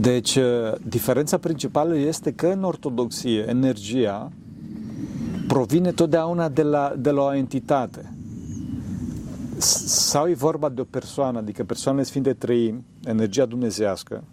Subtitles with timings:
[0.00, 0.38] Deci,
[0.82, 4.32] diferența principală este că în ortodoxie energia
[5.46, 8.12] provine totdeauna de la, de la o entitate.
[9.58, 14.24] Sau e vorba de o persoană, adică persoanele Sfinte Trăim, energia dumnezească,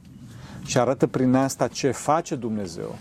[0.65, 2.95] și arată prin asta ce face Dumnezeu.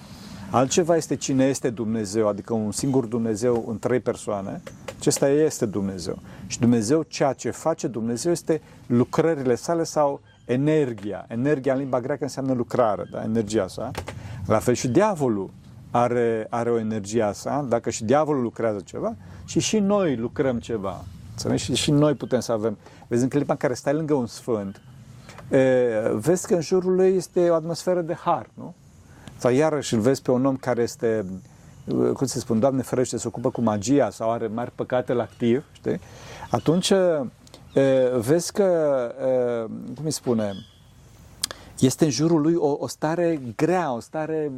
[0.51, 4.63] Altceva este cine este Dumnezeu, adică un singur Dumnezeu în trei persoane.
[4.99, 6.19] Acesta este Dumnezeu.
[6.47, 11.25] Și Dumnezeu, ceea ce face Dumnezeu este lucrările sale sau energia.
[11.29, 13.23] Energia în limba greacă înseamnă lucrare, da?
[13.23, 13.91] energia sa.
[14.47, 15.51] La fel și diavolul
[15.91, 20.59] are, are o energie a sa, dacă și diavolul lucrează ceva, și și noi lucrăm
[20.59, 21.05] ceva.
[21.55, 22.79] Și, și noi putem să avem.
[23.07, 24.81] Vezi, în clipa în care stai lângă un sfânt,
[25.51, 28.75] e, vezi că în jurul lui este o atmosferă de har, nu?
[29.37, 31.25] Sau iarăși îl vezi pe un om care este,
[32.15, 35.65] cum se spun, Doamne ferește, se ocupă cu magia sau are mari păcate la activ,
[35.73, 36.01] știi?
[36.51, 36.93] Atunci
[38.19, 38.69] vezi că,
[39.95, 40.53] cum îi spune,
[41.79, 44.53] este în jurul lui o, o stare grea, o stare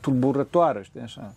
[0.00, 1.34] tulburătoare, știi așa.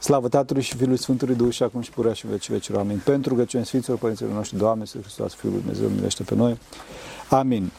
[0.00, 2.80] Slavă Tatălui și Fiului Sfântului Duh și acum și purea și vecii vecilor.
[2.80, 3.00] Amin.
[3.04, 6.58] Pentru rugăciuni Sfinților Părinților noștri, Doamne, Sfântul Hristos, Fiul lui Dumnezeu, milește pe noi.
[7.30, 7.70] Amin.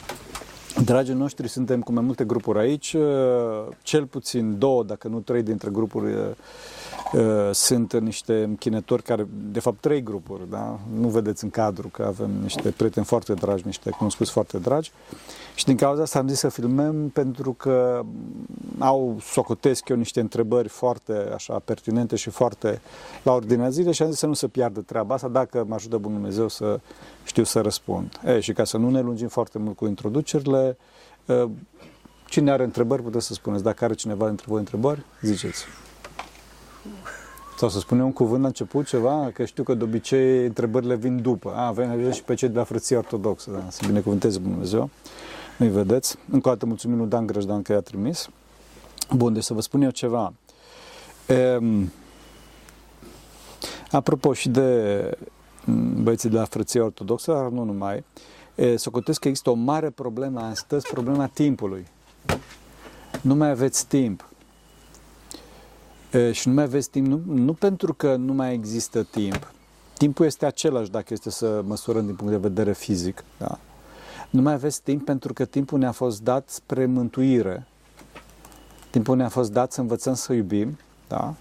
[0.83, 2.95] Dragii noștri, suntem cu mai multe grupuri aici,
[3.81, 6.21] cel puțin două, dacă nu trei dintre grupuri Uh,
[7.51, 10.79] sunt niște închinători care, de fapt, trei grupuri, da?
[10.99, 14.91] Nu vedeți în cadru că avem niște prieteni foarte dragi, niște cunoscuți foarte dragi.
[15.55, 18.01] Și din cauza asta am zis să filmăm pentru că
[18.79, 22.81] au, socotesc eu, niște întrebări foarte așa pertinente și foarte
[23.23, 25.97] la ordinea zilei și am zis să nu se piardă treaba asta dacă mă ajută
[25.97, 26.79] Bunul Dumnezeu să
[27.23, 28.19] știu să răspund.
[28.25, 30.77] E, și ca să nu ne lungim foarte mult cu introducerile,
[31.25, 31.49] uh,
[32.27, 33.63] cine are întrebări puteți să spuneți.
[33.63, 35.65] Dacă are cineva dintre voi întrebări, ziceți.
[37.57, 41.21] Sau să spunem un cuvânt la început, ceva, că știu că de obicei întrebările vin
[41.21, 41.53] după.
[41.55, 44.89] A, avem și pe cei de la frăția ortodoxă, da, să binecuvânteze Dumnezeu.
[45.57, 46.17] Nu-i vedeți.
[46.31, 48.29] Încă o dată mulțumim lui Dan Grăjdan că i-a trimis.
[49.15, 50.33] Bun, deci să vă spun eu ceva.
[51.27, 51.59] E,
[53.91, 55.17] apropo și de
[56.01, 58.03] băieții de la frăția ortodoxă, dar nu numai,
[58.55, 61.87] e, să că există o mare problemă astăzi, problema timpului.
[63.21, 64.29] Nu mai aveți timp
[66.31, 69.53] și nu mai aveți timp, nu, nu pentru că nu mai există timp.
[69.97, 73.23] Timpul este același dacă este să măsurăm din punct de vedere fizic.
[73.37, 73.59] Da?
[74.29, 77.67] Nu mai aveți timp pentru că timpul ne-a fost dat spre mântuire.
[78.89, 80.77] Timpul ne-a fost dat să învățăm să iubim,
[81.07, 81.33] da?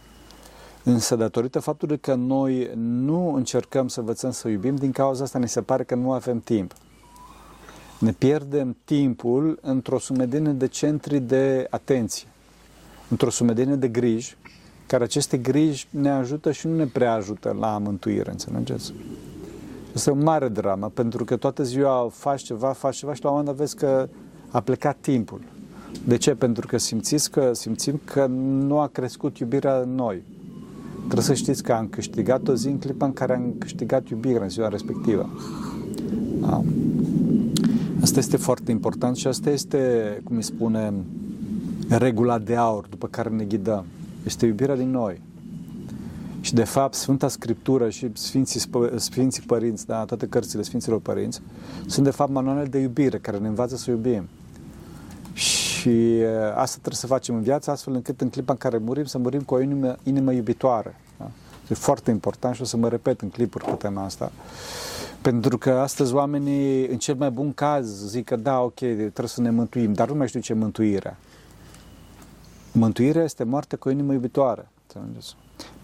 [0.83, 5.47] Însă, datorită faptului că noi nu încercăm să învățăm să iubim, din cauza asta ne
[5.47, 6.73] se pare că nu avem timp.
[7.99, 12.29] Ne pierdem timpul într-o sumedenie de centri de atenție,
[13.09, 14.37] într-o sumedenie de griji,
[14.87, 18.93] care aceste griji ne ajută și nu ne prea ajută la mântuire, înțelegeți?
[19.95, 23.37] Este o mare dramă, pentru că toată ziua faci ceva, faci ceva și la un
[23.37, 24.09] moment dat vezi că
[24.51, 25.41] a plecat timpul.
[26.07, 26.35] De ce?
[26.35, 28.27] Pentru că simțiți că, simțim că
[28.67, 30.23] nu a crescut iubirea în noi.
[30.97, 34.43] Trebuie să știți că am câștigat o zi în clipa în care am câștigat iubirea
[34.43, 35.31] în ziua respectivă.
[36.41, 36.63] Da?
[38.03, 40.93] Asta este foarte important și asta este, cum îi spune,
[41.89, 43.85] regula de aur după care ne ghidăm
[44.25, 45.21] este iubirea din noi.
[46.41, 48.63] Și de fapt Sfânta Scriptură și Sfinții,
[48.97, 51.41] Sfinții Părinți, da, toate cărțile Sfinților Părinți,
[51.87, 54.29] sunt de fapt manuale de iubire care ne învață să iubim.
[55.33, 56.23] Și
[56.55, 59.41] asta trebuie să facem în viață astfel încât în clipa în care murim să murim
[59.41, 60.97] cu o inimă, inimă iubitoare.
[61.19, 61.31] Da?
[61.69, 64.33] E foarte important și o să mă repet în clipuri pe tema asta.
[65.23, 69.41] Pentru că astăzi oamenii, în cel mai bun caz, zic că da, ok, trebuie să
[69.41, 71.17] ne mântuim, dar nu mai știu ce mântuirea.
[72.77, 74.69] Mântuirea este moarte cu o inimă iubitoare.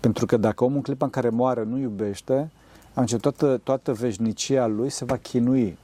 [0.00, 2.50] Pentru că dacă omul în clipa în care moare nu iubește,
[2.94, 5.78] atunci toată, toată veșnicia lui se va chinui.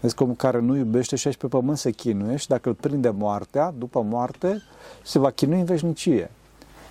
[0.00, 2.74] Vezi că omul care nu iubește și aici pe pământ se chinuie și dacă îl
[2.74, 4.62] prinde moartea, după moarte,
[5.04, 6.30] se va chinui în veșnicie.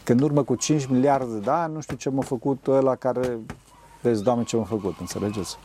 [0.04, 3.40] Când în urmă cu 5 miliarde de ani, nu știu ce m-a făcut ăla care,
[4.02, 5.58] vezi, Doamne, ce m-a făcut, înțelegeți?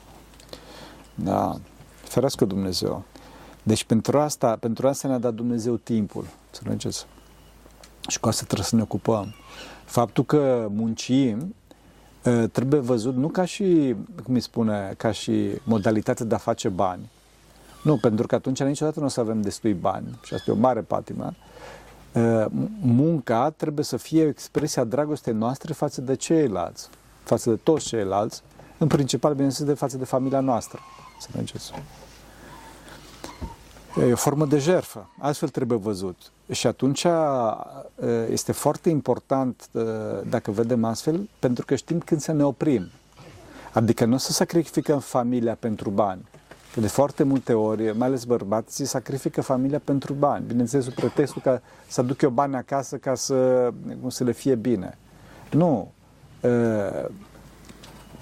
[1.14, 1.56] Da,
[2.02, 3.02] ferească Dumnezeu.
[3.62, 7.06] Deci pentru asta, pentru asta ne-a dat Dumnezeu timpul, înțelegeți?
[8.08, 9.34] Și cu asta trebuie să ne ocupăm.
[9.84, 11.54] Faptul că muncim
[12.52, 13.94] trebuie văzut nu ca și,
[14.24, 17.10] cum îi spune, ca și modalitate de a face bani.
[17.82, 20.18] Nu, pentru că atunci niciodată nu o să avem destui bani.
[20.22, 21.34] Și asta e o mare patimă.
[22.80, 26.88] Munca trebuie să fie expresia dragostei noastre față de ceilalți,
[27.22, 28.42] față de toți ceilalți,
[28.78, 30.78] în principal, bineînțeles, de față de familia noastră.
[31.20, 31.72] Să mergeți.
[34.00, 35.08] E o formă de jertfă.
[35.18, 36.16] Astfel trebuie văzut.
[36.50, 37.06] Și atunci
[38.30, 39.68] este foarte important
[40.28, 42.90] dacă vedem astfel, pentru că știm când să ne oprim.
[43.72, 46.28] Adică nu să sacrificăm familia pentru bani.
[46.72, 50.44] Că de foarte multe ori, mai ales bărbații, sacrifică familia pentru bani.
[50.46, 54.54] Bineînțeles, sub pretextul că să aduc eu bani acasă ca să, cum să le fie
[54.54, 54.98] bine.
[55.50, 55.92] Nu.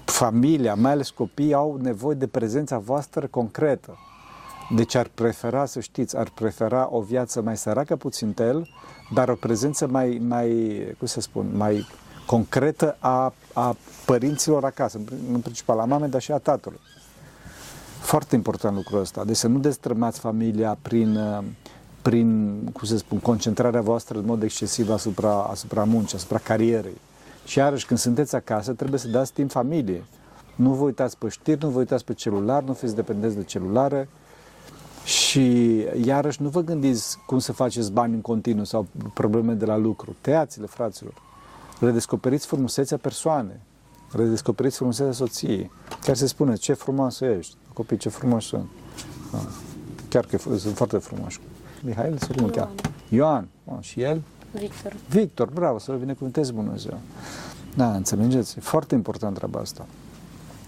[0.05, 3.97] Familia, mai ales copiii, au nevoie de prezența voastră concretă.
[4.75, 8.69] Deci ar prefera, să știți, ar prefera o viață mai săracă puțin el,
[9.13, 11.87] dar o prezență mai, mai cum să spun, mai
[12.25, 13.75] concretă a, a
[14.05, 14.99] părinților acasă,
[15.33, 16.79] în principal a mamei, dar și a tatălui.
[17.99, 19.23] Foarte important lucrul ăsta.
[19.23, 21.19] Deci să nu destrămați familia prin,
[22.01, 26.97] prin cum să spun, concentrarea voastră în mod excesiv asupra, asupra muncii, asupra carierei.
[27.45, 30.03] Și iarăși, când sunteți acasă, trebuie să dați timp familiei.
[30.55, 34.09] Nu vă uitați pe știri, nu vă uitați pe celular, nu fiți dependenți de celulare,
[35.03, 39.77] și iarăși nu vă gândiți cum să faceți bani în continuu sau probleme de la
[39.77, 40.15] lucru.
[40.21, 41.13] Tăiați-le, fraților.
[41.79, 43.59] Redescoperiți frumusețea persoanei.
[44.11, 45.71] Redescoperiți frumusețea soției.
[46.01, 47.55] Chiar se spune, ce frumoasă ești.
[47.73, 48.69] Copii, ce frumoși sunt.
[49.31, 49.39] Da.
[50.09, 51.39] Chiar că sunt foarte frumoși.
[51.83, 52.71] Mihail, să cum cheamă?
[53.09, 53.47] Ioan.
[53.65, 54.21] Oh, și el?
[54.51, 54.93] Victor.
[55.09, 56.99] Victor, bravo, să vă binecuvântezi Dumnezeu.
[57.75, 58.57] Da, înțelegeți?
[58.57, 59.85] E foarte important treaba asta.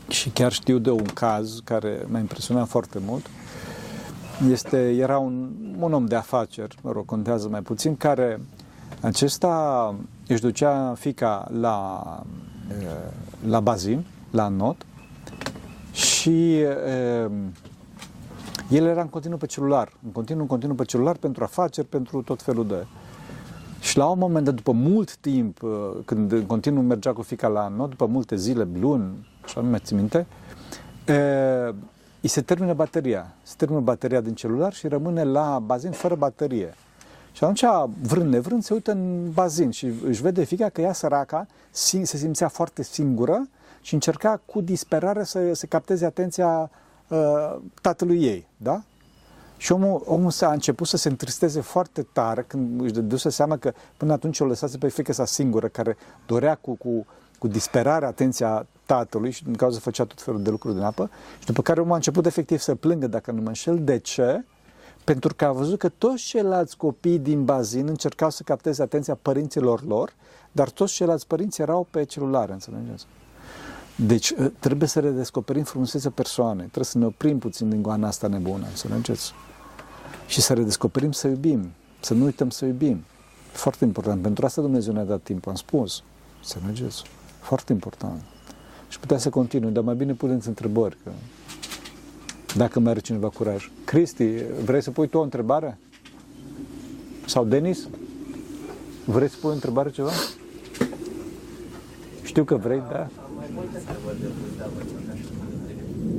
[0.09, 3.25] Și chiar știu de un caz care m-a impresionat foarte mult.
[4.50, 5.50] Este, era un,
[5.80, 8.42] un om de afaceri, mă rog, contează mai puțin, care
[9.01, 9.95] acesta
[10.28, 12.01] își ducea fica la,
[13.48, 14.86] la bazin, la not,
[15.92, 16.60] și
[18.69, 22.22] el era în continuu pe celular, în continuu, în continuu pe celular pentru afaceri, pentru
[22.22, 22.86] tot felul de...
[23.80, 25.60] Și la un moment dat, după mult timp,
[26.06, 29.80] când în continuu mergea cu fica la not, după multe zile, luni, așa nu mai
[29.84, 30.28] țin minte,
[32.24, 33.34] îi se termină bateria.
[33.42, 36.74] Se termină bateria din celular și rămâne la bazin fără baterie.
[37.31, 37.64] Și atunci,
[38.02, 42.48] vrând nevrând, se uită în bazin și își vede fica că ea săraca se simțea
[42.48, 43.48] foarte singură
[43.81, 46.70] și încerca cu disperare să se capteze atenția
[47.08, 48.81] uh, tatălui ei, da?
[49.58, 53.74] Și omul, omul s-a început să se întristeze foarte tare când își dăduse seama că
[53.98, 57.06] până atunci o lăsase pe fică sa singură, care dorea cu, cu,
[57.44, 61.10] cu disperare atenția tatălui și din cauza făcea tot felul de lucruri din apă
[61.40, 63.84] și după care omul a început efectiv să plângă, dacă nu mă înșel.
[63.84, 64.45] De ce?
[65.04, 69.84] Pentru că a văzut că toți ceilalți copii din bazin încercau să capteze atenția părinților
[69.86, 70.13] lor,
[70.51, 73.06] dar toți ceilalți părinți erau pe celulare, înțelegeți?
[73.95, 78.28] Deci ă, trebuie să redescoperim frumusețea persoanei, trebuie să ne oprim puțin din goana asta
[78.28, 79.34] nebună, înțelegeți?
[80.28, 83.04] Și să redescoperim să iubim, să nu uităm să iubim.
[83.51, 84.22] Foarte important.
[84.22, 86.04] Pentru asta Dumnezeu ne-a dat timp, am spus.
[86.40, 87.04] Înțelegeți?
[87.44, 88.22] Foarte important.
[88.90, 90.98] Și putea să continui, dar mai bine puneți întrebări.
[91.04, 91.12] Că...
[92.56, 93.72] Dacă mai are cineva curaj.
[93.84, 94.28] Cristi,
[94.63, 95.78] vrei să pui tu o întrebare?
[97.25, 97.88] Sau Denis?
[99.06, 100.10] Vrei să pui o întrebare ceva?
[102.24, 103.07] Știu că vrei, da?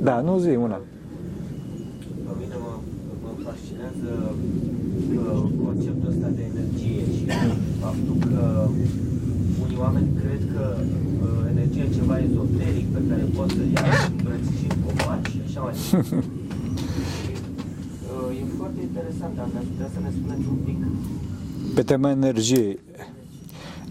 [0.03, 0.75] Da, nu zi una.
[2.25, 2.79] Pe mine mă,
[3.23, 4.35] mă fascinează
[5.15, 7.25] uh, conceptul ăsta de energie și
[7.79, 8.67] faptul că
[9.63, 10.77] unii oameni cred că
[11.75, 15.41] uh, energia e ceva ezoteric pe care poți să ia și îmbrățiși în copaci și
[15.47, 16.15] așa mai departe.
[18.11, 20.77] uh, e foarte interesant, dar aș putea să ne spuneți un pic.
[21.75, 22.79] Pe tema energiei.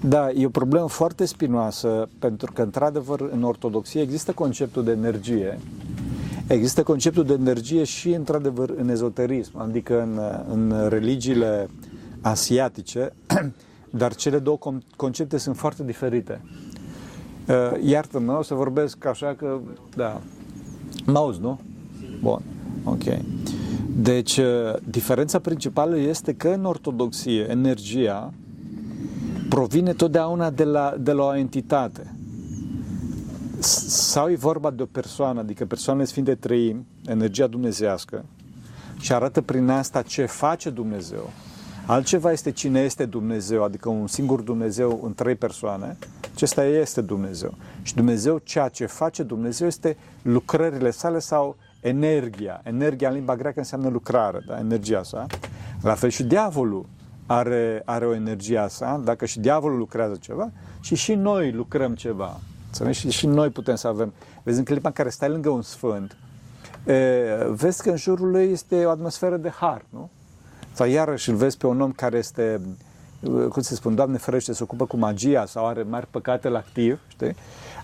[0.01, 5.59] Da, e o problemă foarte spinoasă, pentru că, într-adevăr, în ortodoxie există conceptul de energie.
[6.47, 11.69] Există conceptul de energie și, într-adevăr, în ezoterism, adică în, în religiile
[12.21, 13.13] asiatice,
[14.01, 14.59] dar cele două
[14.97, 16.41] concepte sunt foarte diferite.
[17.49, 19.61] Uh, iartă-mă, o să vorbesc așa că,
[19.97, 20.21] da,
[21.07, 21.61] mă auzi, nu?
[22.21, 22.43] Bun,
[22.85, 23.03] ok.
[23.97, 24.47] Deci, uh,
[24.89, 28.33] diferența principală este că în ortodoxie energia
[29.49, 32.15] provine totdeauna de la, de la o entitate.
[33.59, 38.25] Sau e vorba de o persoană, adică persoane sfinte trăim, energia dumnezească,
[39.01, 41.31] și arată prin asta ce face Dumnezeu.
[41.87, 45.97] Altceva este cine este Dumnezeu, adică un singur Dumnezeu în trei persoane.
[46.35, 47.55] Acesta este Dumnezeu.
[47.83, 52.61] Și Dumnezeu, ceea ce face Dumnezeu este lucrările sale sau energia.
[52.63, 54.59] Energia în limba greacă înseamnă lucrare, da?
[54.59, 55.27] energia sa.
[55.83, 56.87] La fel și diavolul
[57.27, 60.51] are, are o energie a sa, dacă și diavolul lucrează ceva,
[60.81, 62.41] și și noi lucrăm ceva.
[62.91, 64.13] Și, și noi putem să avem.
[64.43, 66.17] Vezi, în clipa în care stai lângă un sfânt,
[66.87, 70.11] e, vezi că în jurul lui este o atmosferă de har, nu?
[70.75, 72.61] Sau iarăși îl vezi pe un om care este,
[73.49, 77.01] cum se spun, Doamne ferește, se ocupă cu magia sau are mari păcate la activ,
[77.09, 77.35] știi?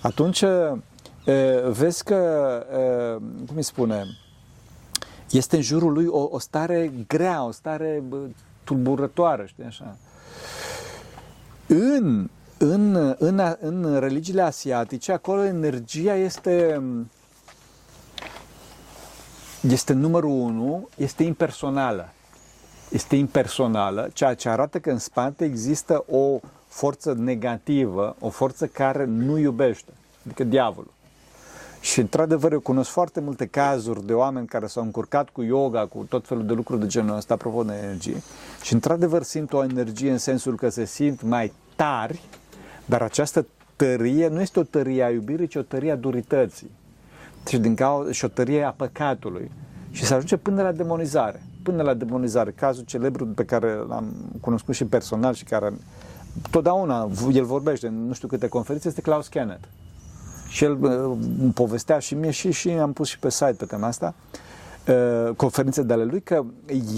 [0.02, 2.14] Atunci e, vezi că,
[2.72, 4.04] e, cum îi spune,
[5.30, 8.02] este în jurul lui o, o stare grea, o stare
[8.64, 9.96] tulburătoare, știi așa.
[11.66, 12.28] În
[12.62, 16.82] în, în, în religiile asiatice, acolo energia este,
[19.60, 22.12] este numărul unu, este impersonală.
[22.90, 29.04] Este impersonală, ceea ce arată că în spate există o forță negativă, o forță care
[29.04, 29.92] nu iubește,
[30.24, 30.92] adică diavolul.
[31.80, 36.06] Și într-adevăr eu cunosc foarte multe cazuri de oameni care s-au încurcat cu yoga, cu
[36.08, 38.22] tot felul de lucruri de genul ăsta, apropo de energie.
[38.62, 42.20] Și într-adevăr simt o energie în sensul că se simt mai tari,
[42.84, 46.70] dar această tărie nu este o tărie a iubirii, ci o tărie a durității.
[47.48, 49.50] Și, din cauza, și o tărie a păcatului.
[49.90, 51.42] Și se ajunge până la demonizare.
[51.62, 52.50] Până la demonizare.
[52.50, 55.72] Cazul celebru pe care l-am cunoscut și personal și care
[56.50, 59.66] totdeauna el vorbește în nu știu câte conferințe este Klaus Kenneth.
[60.48, 60.78] Și el
[61.40, 64.14] îmi povestea și mie și, și am pus și pe site pe tema asta
[64.88, 66.44] uh, conferințe de ale lui, că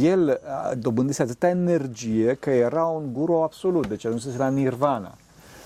[0.01, 0.41] el
[0.79, 5.15] dobândise atâta energie că era un guru absolut, deci ajunsese la nirvana.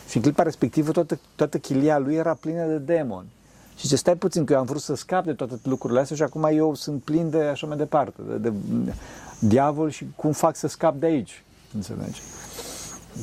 [0.09, 3.35] Și în clipa respectivă toată, toată chilia lui era plină de demoni.
[3.77, 6.23] Și ce stai puțin, că eu am vrut să scap de toate lucrurile astea și
[6.23, 8.95] acum eu sunt plin de așa mai departe, de, de
[9.39, 12.23] diavol și cum fac să scap de aici, înțelegi?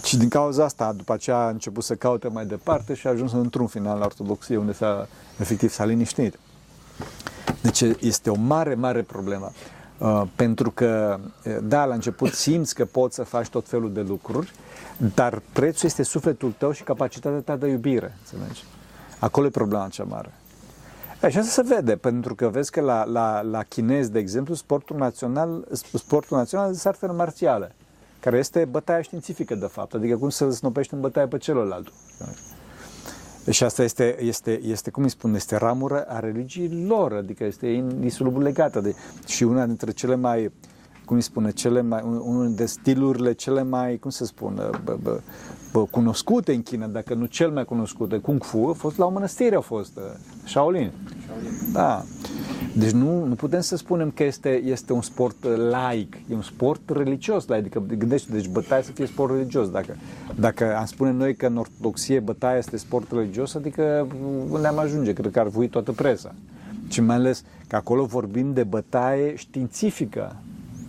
[0.04, 3.32] Și din cauza asta, după aceea a început să caute mai departe și a ajuns
[3.32, 5.08] într-un final la ortodoxie, unde s-a,
[5.40, 6.40] efectiv s-a liniștit.
[7.62, 9.52] Deci este o mare, mare problemă.
[9.98, 14.02] Uh, pentru că, uh, da, la început simți că poți să faci tot felul de
[14.02, 14.52] lucruri,
[15.16, 18.64] dar prețul este sufletul tău și capacitatea ta de iubire, înțelegi?
[19.20, 20.34] Acolo e problema cea mare.
[21.24, 25.68] Așa se vede, pentru că vezi că la, la, la chinez, de exemplu, sportul național,
[25.94, 27.76] sportul național este artele marțiale
[28.20, 31.92] care este bătaia științifică, de fapt, adică cum să snopești în bătaie pe celălalt.
[33.50, 37.68] Și asta este, este, este, cum îi spun, este ramură a religiei lor, adică este
[37.68, 38.96] indisolubil legată de,
[39.28, 40.52] și una dintre cele mai,
[41.06, 45.20] cum îi spune, cele mai, unul de stilurile cele mai, cum să spun, bă, bă,
[45.72, 49.06] bă, cunoscute în China, dacă nu cel mai cunoscut, de Kung Fu, a fost la
[49.06, 50.04] o mănăstire, a fost uh,
[50.44, 50.92] Shaolin.
[51.26, 51.74] Shaolin.
[51.74, 52.04] Da.
[52.76, 56.90] Deci nu, nu putem să spunem că este, este un sport laic, e un sport
[56.90, 59.70] religios, adică gândește, deci bătaia să fie sport religios.
[59.70, 59.96] Dacă,
[60.36, 64.08] dacă am spune noi că în ortodoxie bătaia este sport religios, adică
[64.62, 66.36] ne-am ajunge, cred că ar vui toată presa.
[66.90, 70.36] Și mai ales că acolo vorbim de bătaie științifică,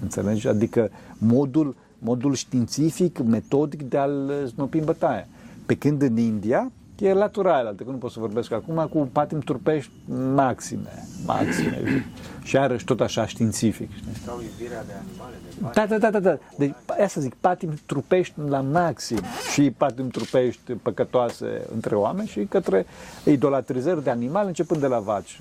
[0.03, 0.49] înțelegi?
[0.49, 5.29] Adică modul, modul științific, metodic de a-l snopi în bătaie.
[5.67, 9.91] Pe când în India, E natural, adică nu pot să vorbesc acum cu patim turpești
[10.35, 12.05] maxime, maxime.
[12.45, 13.91] și iarăși tot așa științific.
[14.25, 16.39] Sau iubirea de animale, de Da, da, da, da, da.
[16.59, 16.75] Deci,
[17.05, 19.19] asta zic, patim trupești la maxim
[19.53, 22.87] și patim trupești păcătoase între oameni și către
[23.25, 25.41] idolatrizări de animale, începând de la vaci,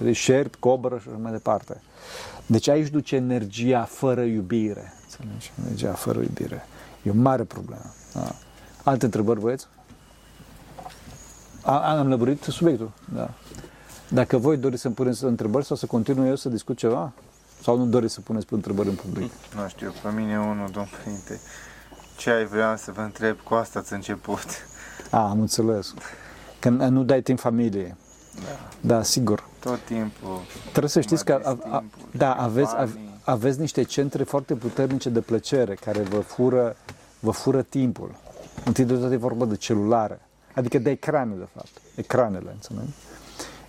[0.00, 1.80] de șerpi, cobră și așa mai departe.
[2.50, 4.92] Deci aici duce energia fără iubire.
[5.02, 5.52] Înțelegi?
[5.64, 6.66] Energia fără iubire.
[7.02, 7.94] E o mare problemă.
[8.14, 8.34] Da.
[8.84, 9.66] Alte întrebări, băieți?
[11.62, 13.30] Am lămurit subiectul, da.
[14.08, 17.12] Dacă voi doriți să-mi puneți întrebări sau să continui eu să discut ceva?
[17.62, 19.32] Sau nu doriți să puneți întrebări în public?
[19.54, 21.40] Nu știu, pe mine unul, domn Părinte.
[22.16, 24.44] Ce ai vrea să vă întreb, cu asta ați început.
[25.10, 25.94] A, am înțeles.
[26.58, 27.94] Că nu dai timp familiei.
[28.34, 28.94] Da.
[28.94, 29.44] Da, sigur.
[29.60, 30.40] Tot timpul.
[30.70, 32.74] Trebuie să știți că a, a, da, aveți,
[33.22, 36.76] aveți niște centre foarte puternice de plăcere care vă fură,
[37.20, 38.14] vă fură timpul.
[38.64, 40.20] Întâi de toate e vorba de celulare
[40.58, 42.92] adică de ecrane, de fapt, ecranele, înțelegi?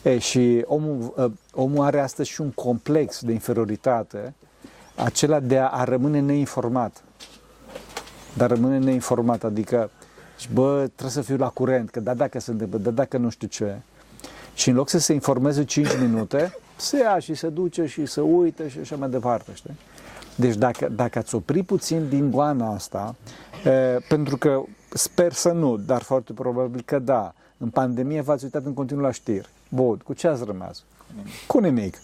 [0.01, 4.34] E, și omul, ă, omul are astăzi și un complex de inferioritate,
[4.96, 7.04] acela de a, a rămâne neinformat.
[8.34, 9.89] Dar rămâne neinformat, adică,
[10.38, 13.30] și bă, trebuie să fiu la curent, că da dacă se întâmplă, da dacă nu
[13.30, 13.82] știu ce.
[14.60, 18.22] Și în loc să se informeze 5 minute, se ia și se duce și se
[18.22, 19.78] uită și așa mai departe, știi?
[20.36, 23.16] Deci dacă, dacă ați opri puțin din goana asta,
[23.66, 23.70] e,
[24.08, 24.63] pentru că
[24.94, 27.34] Sper să nu, dar foarte probabil că da.
[27.58, 29.50] În pandemie v-ați uitat în continuu la știri.
[29.70, 30.84] Bun, cu ce ați rămas?
[31.48, 31.98] Cu nimic.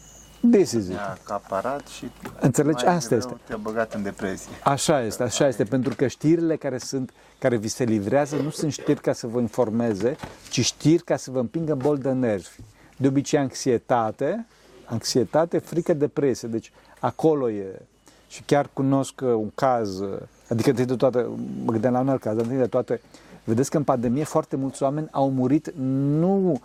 [0.52, 0.98] This is it.
[0.98, 2.86] acaparat și Înțelegi?
[2.86, 3.34] Asta este.
[3.48, 4.52] Te-a băgat în depresie.
[4.64, 8.72] Așa este, așa este, pentru că știrile care sunt, care vi se livrează nu sunt
[8.72, 10.16] știri ca să vă informeze,
[10.50, 12.56] ci știri ca să vă împingă bol de nervi.
[12.98, 14.46] De obicei anxietate,
[14.86, 16.48] anxietate, frică, depresie.
[16.48, 17.82] Deci acolo e.
[18.28, 20.02] Și chiar cunosc un caz
[20.50, 21.26] Adică, întâi de toate,
[21.64, 23.02] mă gândeam la un alt caz, întâi de toate,
[23.44, 25.74] vedeți că în pandemie foarte mulți oameni au murit
[26.20, 26.62] nu,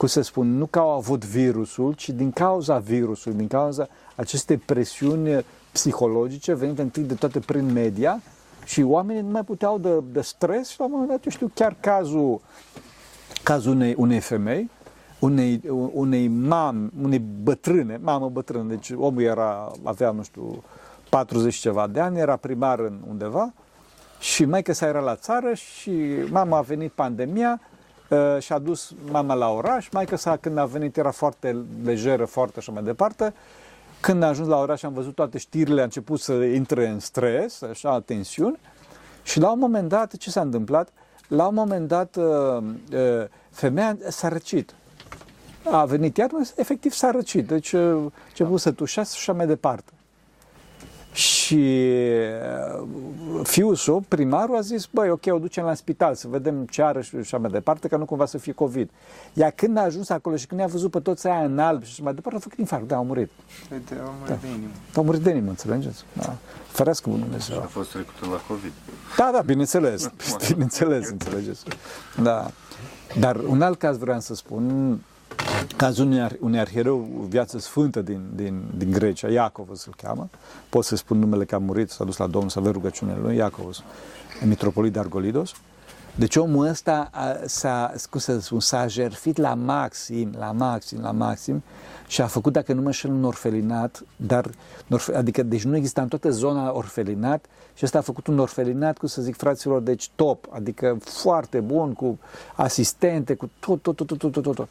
[0.00, 4.56] cum să spun, nu că au avut virusul, ci din cauza virusului, din cauza acestei
[4.56, 8.20] presiuni psihologice venite întâi de toate prin media
[8.64, 11.50] și oamenii nu mai puteau de, de stres și la un moment dat, eu știu,
[11.54, 12.40] chiar cazul,
[13.42, 14.70] cazul unei, unei femei,
[15.18, 15.60] unei,
[15.92, 20.62] unei mame, unei bătrâne, mamă bătrână, deci omul era, avea, nu știu,
[21.08, 23.52] 40 ceva de ani, era primar în undeva
[24.20, 25.92] Și maica sa era la țară și
[26.30, 27.60] mama a venit pandemia
[28.10, 29.88] uh, și a dus mama la oraș.
[29.92, 33.34] Maica sa când a venit era foarte lejeră, foarte așa mai departe.
[34.00, 37.62] Când a ajuns la oraș am văzut toate știrile, a început să intre în stres,
[37.62, 38.58] așa, tensiuni.
[39.22, 40.88] Și la un moment dat, ce s-a întâmplat?
[41.28, 42.24] La un moment dat, uh,
[42.92, 44.74] uh, femeia s-a răcit.
[45.70, 47.46] A venit iar, efectiv s-a răcit.
[47.46, 49.92] Deci uh, a început să tușească și așa mai departe.
[51.12, 51.54] Și
[52.78, 56.82] uh, fiul său, primarul, a zis, băi, ok, o ducem la spital să vedem ce
[56.82, 58.90] are și așa mai departe, că nu cumva să fie COVID.
[59.32, 61.90] Iar când a ajuns acolo și când a văzut pe toți aia în alb și
[61.92, 63.30] așa mai departe, a făcut infarct, da, a murit.
[63.72, 64.38] Uite, au murit Da.
[64.40, 64.70] de inimă.
[64.96, 66.04] A murit de inimă, înțelegeți?
[66.12, 66.36] Da.
[66.68, 67.58] Ferească Bunul Dumnezeu.
[67.58, 68.72] A fost trecută la COVID.
[69.16, 70.10] Da, da, bineînțeles,
[70.50, 71.64] bineînțeles, înțelegeți.
[72.22, 72.50] Da.
[73.18, 74.98] Dar un alt caz vreau să spun,
[75.76, 80.28] cazul unui, ar- unui arhiereu, viață sfântă din, din, din Grecia, Iacovos îl cheamă,
[80.68, 83.36] pot să spun numele că a murit, s-a dus la Domnul să avea rugăciunile lui,
[83.36, 83.82] Iacovos,
[84.44, 85.52] mitropolit de Argolidos.
[86.14, 91.10] Deci omul ăsta a, s-a, cum să spun, s-a jertfit la maxim, la maxim, la
[91.10, 91.62] maxim
[92.06, 94.44] și a făcut, dacă nu mă înșel, un orfelinat, dar,
[94.88, 98.38] un orfe- adică, deci nu exista în toată zona orfelinat și ăsta a făcut un
[98.38, 102.18] orfelinat, cum să zic, fraților, deci top, adică foarte bun, cu
[102.54, 104.68] asistente, cu tot, tot, tot, tot, tot, tot, tot.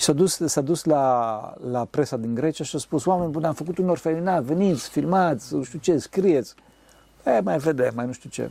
[0.00, 3.44] Și s-a dus, s-a dus la, la presa din Grecia și a spus, oameni buni,
[3.44, 6.54] am făcut un orfelinat, veniți, filmați, nu știu ce, scrieți.
[7.24, 8.50] E, mai vedem, mai nu știu ce.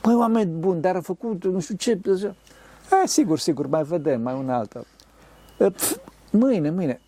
[0.00, 2.00] Păi, oameni buni, dar a făcut nu știu ce.
[3.02, 4.84] E, sigur, sigur, mai vedem, mai una alta.
[5.58, 5.96] E, pf,
[6.30, 7.00] Mâine, mâine.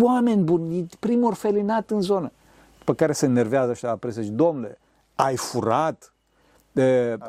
[0.00, 2.32] Oameni buni, e primul orfelinat în zonă.
[2.78, 4.78] După care se enervează ăștia la presă și, domnule,
[5.14, 6.13] ai furat, e,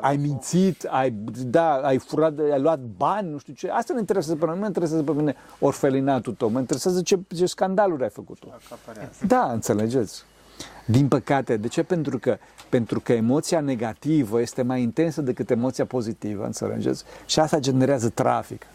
[0.00, 1.10] ai mințit, ai,
[1.46, 3.68] da, ai furat, ai luat bani, nu știu ce.
[3.68, 7.18] Asta ne interesează pe noi, nu mă interesează pe mine orfelinatul tău, mă interesează ce,
[7.34, 8.54] ce scandaluri ai făcut tu.
[8.66, 9.26] Acaparează.
[9.26, 10.24] Da, înțelegeți.
[10.86, 11.82] Din păcate, de ce?
[11.82, 12.38] Pentru că,
[12.68, 17.04] pentru că emoția negativă este mai intensă decât emoția pozitivă, înțelegeți?
[17.26, 18.66] Și asta generează trafic.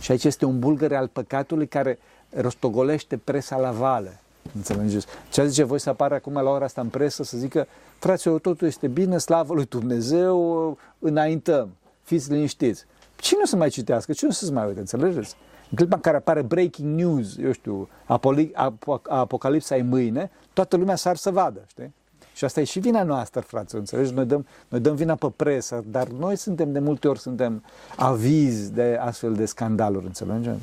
[0.00, 1.98] Și aici este un bulgăre al păcatului care
[2.36, 4.20] rostogolește presa la vale.
[4.54, 5.06] Înțelegeți?
[5.30, 7.66] Ce zice voi să apară acum la ora asta în presă să zică
[7.98, 11.68] fraților, totul este bine, slavă lui Dumnezeu, înaintăm,
[12.02, 12.84] fiți liniștiți.
[13.16, 14.12] Cine o să mai citească?
[14.12, 14.78] Cine o să se mai uite?
[14.78, 15.36] Înțelegeți?
[15.70, 20.76] În clipa în care apare breaking news, eu știu, apoli, ap, apocalipsa e mâine, toată
[20.76, 21.94] lumea s-ar să vadă, știi?
[22.34, 24.12] Și asta e și vina noastră, frate, înțelegi?
[24.12, 27.64] Noi dăm, noi dăm vina pe presă, dar noi suntem de multe ori suntem
[27.96, 30.58] avizi de astfel de scandaluri, înțelegem?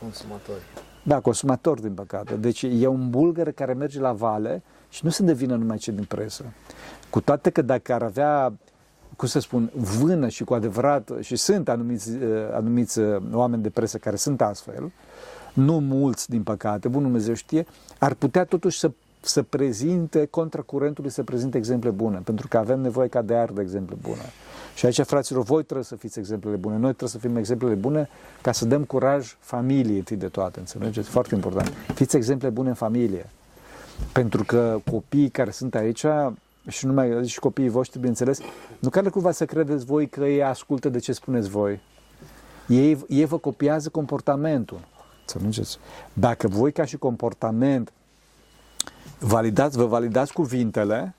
[0.00, 0.62] Consumatori.
[1.06, 2.34] Da, consumator, din păcate.
[2.34, 6.04] Deci e un bulgăre care merge la vale și nu se devină numai cei din
[6.04, 6.44] presă.
[7.10, 8.52] Cu toate că dacă ar avea,
[9.16, 12.18] cum să spun, vână și cu adevărat, și sunt anumiți, uh,
[12.52, 14.92] anumiți uh, oameni de presă care sunt astfel,
[15.54, 17.66] nu mulți, din păcate, bun Dumnezeu știe,
[17.98, 18.90] ar putea totuși să,
[19.24, 23.50] să prezinte contra curentului, să prezinte exemple bune, pentru că avem nevoie ca de ar
[23.50, 24.32] de exemple bune.
[24.74, 28.08] Și aici, fraților, voi trebuie să fiți exemplele bune, noi trebuie să fim exemplele bune
[28.42, 31.08] ca să dăm curaj familiei întâi de toate, înțelegeți?
[31.08, 31.72] Foarte important.
[31.94, 33.30] Fiți exemple bune în familie.
[34.12, 36.04] Pentru că copiii care sunt aici,
[36.68, 38.38] și numai și copiii voștri, bineînțeles,
[38.78, 41.80] nu care cumva să credeți voi că ei ascultă de ce spuneți voi.
[42.68, 44.80] Ei, ei vă copiază comportamentul.
[45.20, 45.78] Înțelegeți?
[46.12, 47.92] Dacă voi ca și comportament
[49.18, 51.14] validați, vă validați cuvintele,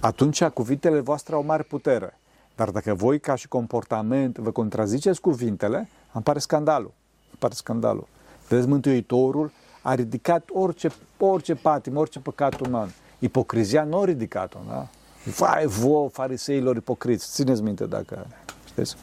[0.00, 2.18] atunci cuvintele voastre au mare putere.
[2.56, 6.92] Dar dacă voi ca și comportament vă contraziceți cuvintele, apare scandalul.
[7.34, 8.06] Apare scandalul.
[8.48, 9.50] Vedeți, Mântuitorul
[9.82, 12.90] a ridicat orice, orice patim, orice păcat uman.
[13.18, 14.88] Ipocrizia nu a ridicat-o, da?
[15.36, 17.30] Vai, vouă, fariseilor ipocriți.
[17.30, 18.26] Țineți minte dacă
[18.64, 18.96] știți?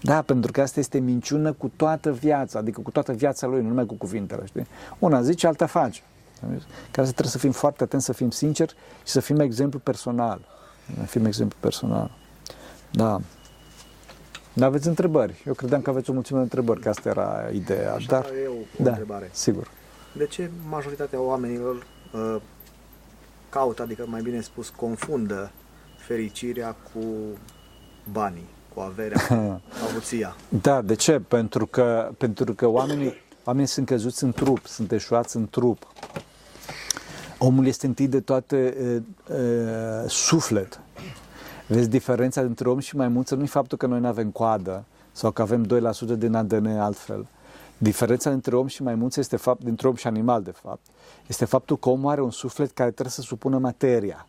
[0.00, 3.68] Da, pentru că asta este minciună cu toată viața, adică cu toată viața lui, nu
[3.68, 4.66] numai cu cuvintele, știi?
[4.98, 6.02] Una zice, alta face.
[6.90, 10.40] Ca să trebuie să fim foarte atenți, să fim sinceri și să fim exemplu personal.
[11.00, 12.10] Să fim exemplu personal.
[12.90, 13.20] Da.
[14.52, 15.42] Dar aveți întrebări.
[15.46, 17.94] Eu credeam că aveți o mulțime de întrebări, că asta era ideea.
[17.94, 19.30] Aș Dar, avea eu o da, întrebare.
[19.32, 19.70] sigur.
[20.12, 22.36] De ce majoritatea oamenilor uh,
[23.48, 25.50] caută, adică mai bine spus, confundă
[25.98, 27.04] fericirea cu
[28.12, 30.36] banii, cu averea, cu avuția?
[30.48, 31.20] Da, de ce?
[31.28, 35.92] Pentru că, pentru că oamenii, oamenii sunt căzuți în trup, sunt eșuați în trup.
[37.38, 39.02] Omul este întâi de toate uh,
[39.36, 40.80] uh, suflet.
[41.66, 45.30] Vezi, diferența dintre om și maimuță nu e faptul că noi nu avem coadă sau
[45.30, 45.68] că avem 2%
[46.18, 47.26] din ADN altfel.
[47.78, 50.80] Diferența dintre om și maimuță este fapt, dintre om și animal, de fapt,
[51.26, 54.26] este faptul că omul are un suflet care trebuie să supună materia.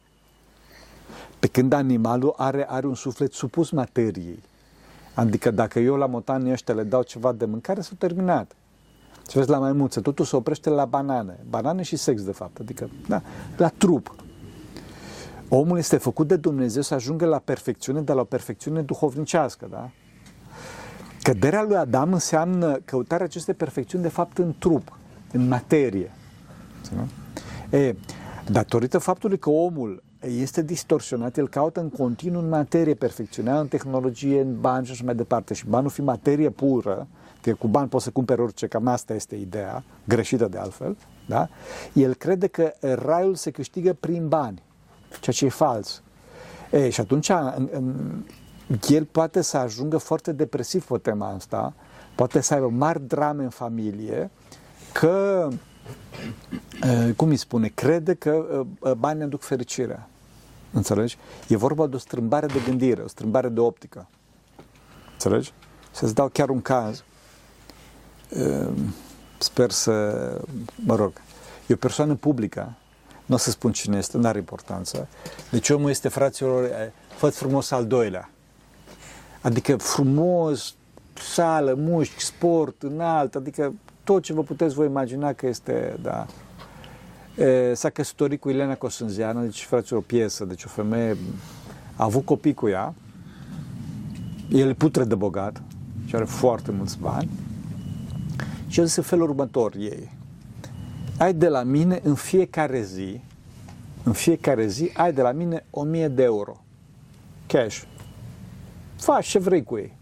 [1.40, 4.44] Pe când animalul are, are un suflet supus materiei.
[5.14, 8.56] Adică dacă eu la motanii ăștia le dau ceva de mâncare, s-a terminat.
[9.30, 11.40] Și vezi la maimuță, totul se oprește la banane.
[11.50, 13.22] Banane și sex, de fapt, adică da,
[13.58, 14.16] la trup.
[15.50, 19.90] Omul este făcut de Dumnezeu să ajungă la perfecțiune, dar la o perfecțiune duhovnicească, da?
[21.22, 24.98] Căderea lui Adam înseamnă căutarea acestei perfecțiuni, de fapt, în trup,
[25.32, 26.12] în materie.
[27.70, 27.96] E,
[28.52, 34.42] datorită faptului că omul este distorsionat, el caută în continuu în materie perfecțiunea, în tehnologie,
[34.42, 35.54] în bani și așa mai departe.
[35.54, 37.08] Și banul fi materie pură,
[37.52, 41.48] că cu bani poți să cumperi orice, cam asta este ideea, greșită de altfel, da?
[41.94, 44.62] el crede că raiul se câștigă prin bani,
[45.20, 46.02] ceea ce e fals.
[46.72, 47.96] E, și atunci în, în,
[48.90, 51.74] el poate să ajungă foarte depresiv pe tema asta,
[52.16, 54.32] poate să aibă mari drame în familie,
[54.92, 55.48] că,
[57.16, 58.66] cum îi spune, crede că
[58.98, 60.10] banii aduc fericirea.
[60.72, 61.18] Înțelegi?
[61.48, 64.08] E vorba de o strâmbare de gândire, o strâmbare de optică.
[65.12, 65.54] Înțelegi?
[65.92, 67.04] Să-ți dau chiar un caz.
[69.38, 69.92] Sper să,
[70.86, 71.12] mă rog,
[71.68, 72.74] e o persoană publică,
[73.26, 75.08] nu o să spun cine este, nu are importanță.
[75.52, 76.70] Deci omul este, fraților,
[77.16, 78.30] fă frumos al doilea.
[79.42, 80.76] Adică frumos,
[81.14, 86.26] sală, mușchi, sport, înalt, adică tot ce vă puteți voi imagina că este, da.
[87.44, 91.18] E, s-a căsătorit cu Elena Cosânzeană, deci frate, o piesă, deci o femeie
[91.96, 92.94] a avut copii cu ea,
[94.50, 95.62] el e putre de bogat
[96.06, 97.30] și are foarte mulți bani
[98.68, 100.12] și el zis felul următor ei,
[101.18, 103.22] ai de la mine în fiecare zi,
[104.04, 106.64] în fiecare zi ai de la mine 1000 de euro,
[107.48, 107.82] cash,
[108.96, 109.98] faci ce vrei cu ei,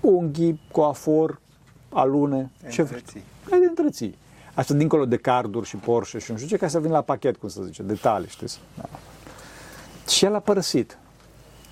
[0.00, 1.40] unghii, coafor,
[1.88, 3.02] alune, ce vrei.
[3.50, 4.16] Ai de întreții.
[4.54, 7.36] Asta dincolo de carduri și Porsche și nu știu ce, ca să vin la pachet,
[7.36, 8.60] cum să zice, detalii, știți?
[8.76, 8.88] Da.
[10.08, 10.98] Și el a părăsit.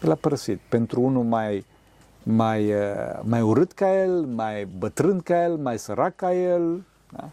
[0.02, 0.60] El a părăsit.
[0.68, 1.64] Pentru unul mai,
[2.22, 6.82] mai, eh, mai urât ca el, mai bătrân ca el, mai sărac ca el.
[7.10, 7.30] Da?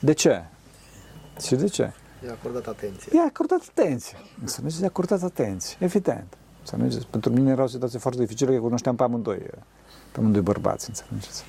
[0.00, 0.44] De ce?
[1.40, 1.92] Și de ce?
[2.24, 3.12] I-a acordat atenție.
[3.16, 4.16] I-a acordat atenție.
[4.44, 6.36] Să nu i-a acordat atenție, evident.
[6.62, 9.38] Să nu pentru mine era o situație foarte dificilă, că cunoșteam pe amândoi,
[10.12, 11.44] pe amândoi bărbați, înțelegeți?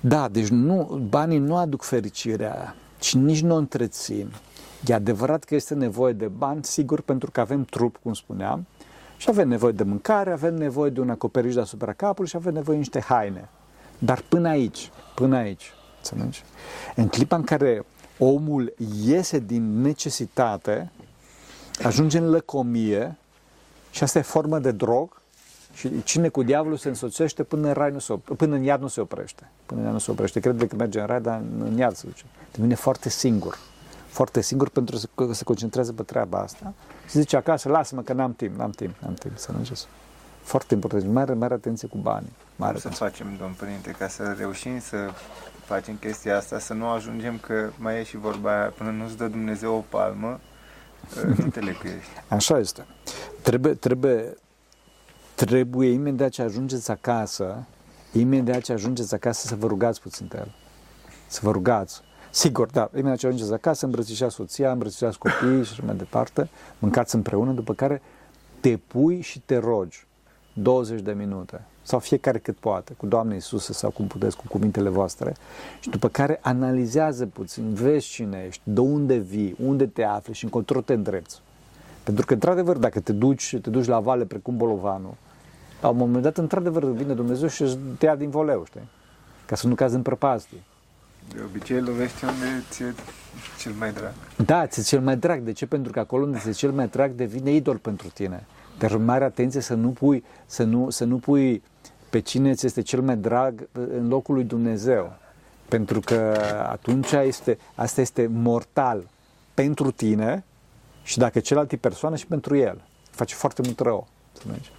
[0.00, 4.32] Da, deci nu, banii nu aduc fericirea și nici nu o întrețin.
[4.86, 8.66] E adevărat că este nevoie de bani, sigur, pentru că avem trup, cum spuneam,
[9.22, 12.76] și avem nevoie de mâncare, avem nevoie de un acoperiș deasupra capului și avem nevoie
[12.76, 13.48] de niște haine.
[13.98, 16.44] Dar până aici, până aici, înțelegi?
[16.94, 17.84] În clipa în care
[18.18, 20.90] omul iese din necesitate,
[21.82, 23.16] ajunge în lăcomie
[23.90, 25.20] și asta e formă de drog,
[25.72, 28.88] și cine cu diavolul se însoțește până în, rai nu se, până în iad nu
[28.88, 29.50] se oprește.
[29.66, 30.40] Până în iad nu se oprește.
[30.40, 32.24] Crede că merge în rai, dar în iad se duce.
[32.52, 33.58] Devine foarte singur.
[34.12, 36.72] Foarte singur pentru că se concentrează pe treaba asta.
[37.08, 39.86] Și zice acasă, lasă-mă că n-am timp, n-am timp, n-am timp să mergeți.
[40.42, 41.12] Foarte important.
[41.12, 42.32] Mare, mare atenție cu banii.
[42.56, 44.96] Mare Cum să facem, domn părinte, ca să reușim să
[45.64, 49.28] facem chestia asta, să nu ajungem că mai e și vorba aia, până nu-ți dă
[49.28, 50.40] Dumnezeu o palmă,
[51.38, 52.10] nu te lecuiești.
[52.28, 52.86] Așa este.
[53.42, 54.34] Trebuie, trebuie,
[55.34, 57.66] trebuie imediat ce ajungeți acasă,
[58.12, 60.54] imediat ce ajungeți acasă să vă rugați puțin pe el.
[61.26, 62.02] Să vă rugați.
[62.34, 67.14] Sigur, da, imediat ce ajungeți acasă, îmbrățișați soția, îmbrățișați copiii și așa mai departe, mâncați
[67.14, 68.02] împreună, după care
[68.60, 70.06] te pui și te rogi
[70.52, 74.88] 20 de minute sau fiecare cât poate, cu Doamne Iisuse sau cum puteți, cu cuvintele
[74.88, 75.34] voastre
[75.80, 80.44] și după care analizează puțin, vezi cine ești, de unde vii, unde te afli și
[80.44, 81.40] încotro te îndrepți.
[82.02, 85.14] Pentru că, într-adevăr, dacă te duci, te duci la vale precum Bolovanul,
[85.80, 88.88] la un moment dat, într-adevăr, vine Dumnezeu și te ia din voleu, știi?
[89.46, 90.58] Ca să nu cazi în prăpastie.
[91.28, 92.94] De obicei lovește unde ți-e
[93.58, 94.12] cel mai drag.
[94.44, 95.40] Da, ți-e cel mai drag.
[95.40, 95.66] De ce?
[95.66, 98.46] Pentru că acolo unde ți-e cel mai drag devine idol pentru tine.
[98.78, 101.62] Dar mare atenție să nu pui, să nu, să nu pui
[102.10, 105.16] pe cine ți este cel mai drag în locul lui Dumnezeu.
[105.68, 109.08] Pentru că atunci este, asta este mortal
[109.54, 110.44] pentru tine
[111.02, 112.80] și dacă celălalt e persoană și pentru el.
[113.10, 114.08] Face foarte mult rău.
[114.34, 114.70] Înțelegi?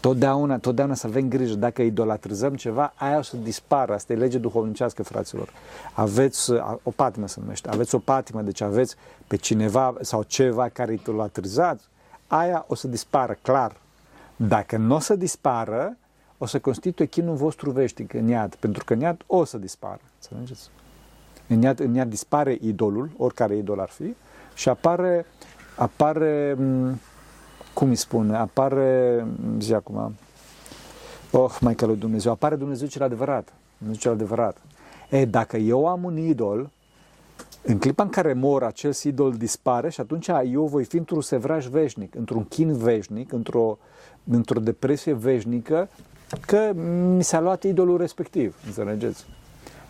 [0.00, 3.94] Totdeauna, totdeauna să avem grijă, dacă idolatrizăm ceva, aia o să dispară.
[3.94, 5.52] Asta e lege duhovnicească, fraților.
[5.92, 10.92] Aveți o patimă se numește, aveți o patimă, deci aveți pe cineva sau ceva care
[10.92, 11.84] idolatrizați,
[12.26, 13.76] aia o să dispară, clar.
[14.36, 15.96] Dacă nu o să dispară,
[16.38, 20.00] o să constituie chinul vostru veșnic în iad, pentru că în iad o să dispară.
[20.14, 20.70] Înțelegeți?
[21.48, 24.14] În iad, în iad dispare idolul, oricare idol ar fi,
[24.54, 25.26] și apare,
[25.76, 26.56] apare
[27.78, 29.26] cum îi spune, apare,
[29.58, 30.14] zi acum,
[31.30, 34.56] oh, mai lui Dumnezeu, apare Dumnezeu cel adevărat, Dumnezeu cel adevărat.
[35.10, 36.70] E, dacă eu am un idol,
[37.62, 41.66] în clipa în care mor, acel idol dispare și atunci eu voi fi într-un sevraj
[41.66, 43.78] veșnic, într-un chin veșnic, într-o,
[44.30, 45.88] într-o depresie veșnică,
[46.46, 46.72] că
[47.16, 49.24] mi s-a luat idolul respectiv, înțelegeți?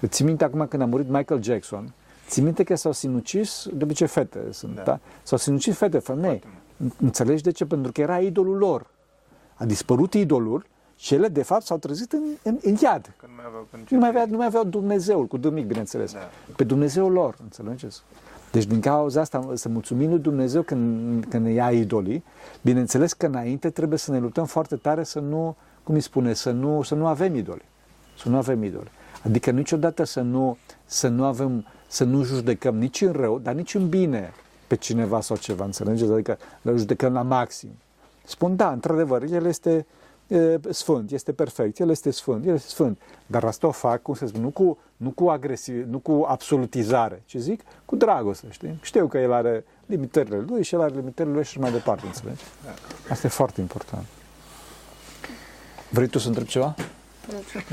[0.01, 1.93] Îți minte acum când a murit Michael Jackson
[2.29, 4.83] Ți minte că s-au sinucis, de obicei fete sunt, da?
[4.83, 4.91] Da.
[4.91, 5.01] da?
[5.23, 6.43] S-au sinucis fete, femei.
[7.01, 7.65] Înțelegi de ce?
[7.67, 8.87] Pentru că era idolul lor.
[9.55, 13.13] A dispărut idolul și ele, de fapt, s-au trezit în, în, în iad.
[13.17, 15.67] Că nu mai aveau până Nu mai, avea, nu mai aveau Dumnezeul, cu D mic,
[15.67, 16.13] bineînțeles.
[16.13, 16.19] Da.
[16.57, 18.03] Pe Dumnezeul lor, înțelegeți?
[18.53, 22.25] Deci din cauza asta, să mulțumim lui Dumnezeu când, când ne ia idolii,
[22.63, 26.51] bineînțeles că înainte trebuie să ne luptăm foarte tare să nu, cum îi spune, să
[26.51, 27.65] nu, să nu avem idoli.
[28.19, 28.91] Să nu avem idoli.
[29.25, 33.75] Adică niciodată să nu, să nu avem, să nu judecăm nici în rău, dar nici
[33.75, 34.33] în bine
[34.69, 36.13] pe cineva sau ceva, înțelegeți?
[36.13, 37.71] Adică le judecăm la maxim.
[38.25, 39.87] Spun, da, într-adevăr, el este
[40.29, 42.99] e, sfânt, este perfect, el este sfânt, el este sfânt.
[43.27, 47.23] Dar asta o fac, cum să spun, nu cu, nu cu agresiv, nu cu absolutizare,
[47.25, 48.79] ci zic cu dragoste, știi?
[48.83, 52.43] Știu că el are limitările lui și el are limitările lui și mai departe, înțelegi?
[53.11, 54.05] Asta e foarte important.
[55.91, 56.75] Vrei tu să întrebi ceva?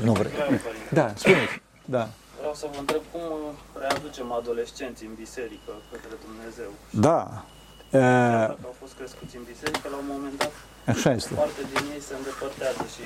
[0.02, 0.30] Nu vrei.
[0.30, 0.94] Vreau, părinte.
[0.94, 1.36] Da, spune
[1.84, 2.08] Da.
[2.56, 6.70] Vreau să vă întreb cum uh, readucem adolescenții în biserică către Dumnezeu.
[6.90, 7.44] Da.
[7.90, 10.52] Chiar E, Dacă au fost crescuți în biserică, la un moment dat,
[10.86, 11.34] așa este.
[11.34, 13.04] parte din ei se îndepărtează și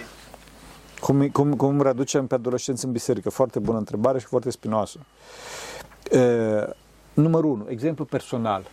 [1.00, 3.30] Cum, cum, cum reducem pe adolescenți în biserică?
[3.30, 4.98] Foarte bună întrebare și foarte spinoasă.
[6.10, 6.20] E,
[7.12, 8.64] numărul 1, exemplu personal.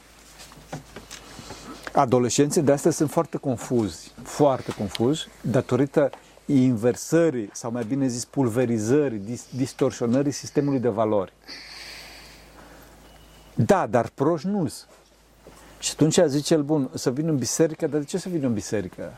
[1.94, 6.10] Adolescenții de astăzi sunt foarte confuzi, foarte confuzi, datorită
[6.54, 11.34] inversării, sau mai bine zis pulverizării, dis, distorsionării sistemului de valori.
[13.54, 14.68] Da, dar proști nu
[15.80, 18.54] Și atunci zice el, bun, să vin în biserică, dar de ce să vin în
[18.54, 19.14] biserică?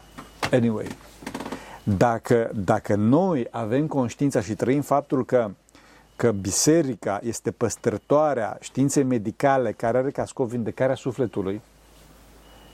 [0.51, 0.87] Anyway,
[1.83, 5.51] dacă, dacă noi avem conștiința și trăim faptul că,
[6.15, 11.61] că biserica este păstrătoarea științei medicale care are ca scop vindecarea sufletului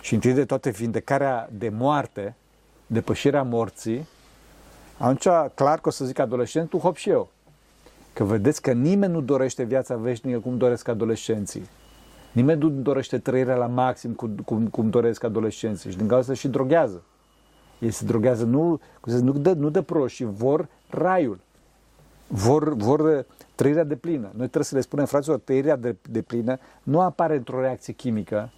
[0.01, 2.35] și întâi de toate vindecarea de moarte,
[2.87, 4.07] depășirea morții,
[4.97, 7.29] atunci clar că o să zic adolescentul, hop și eu.
[8.13, 11.69] Că vedeți că nimeni nu dorește viața veșnică cum doresc adolescenții.
[12.31, 16.33] Nimeni nu dorește trăirea la maxim cum, cum, cum doresc adolescenții și din cauza asta
[16.33, 17.03] și droghează.
[17.79, 21.39] Ei se droghează nu, cum să zic, nu, de, nu de proști, ci vor raiul.
[22.27, 23.23] Vor, vor uh,
[23.55, 24.27] trăirea de plină.
[24.31, 28.49] Noi trebuie să le spunem, fraților, trăirea de, de plină nu apare într-o reacție chimică.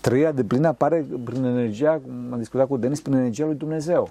[0.00, 4.10] Trăirea de plină apare prin energia, cum am discutat cu Denis, prin energia lui Dumnezeu.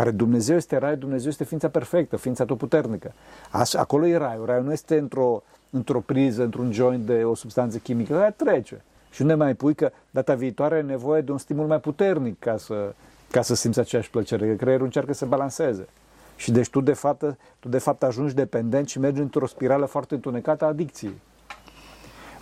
[0.00, 3.12] Care Dumnezeu este rai, Dumnezeu este ființa perfectă, ființa atotputernică.
[3.50, 4.46] Așa, acolo e raiul.
[4.46, 8.82] Raiul nu este într-o, într-o priză, într-un joint de o substanță chimică, aia trece.
[9.10, 12.56] Și unde mai pui că data viitoare ai nevoie de un stimul mai puternic ca
[12.56, 12.94] să,
[13.30, 15.88] ca să simți aceeași plăcere, că creierul încearcă să se balanceze.
[16.36, 20.14] Și deci tu de, fapt, tu de fapt ajungi dependent și mergi într-o spirală foarte
[20.14, 21.20] întunecată a adicției.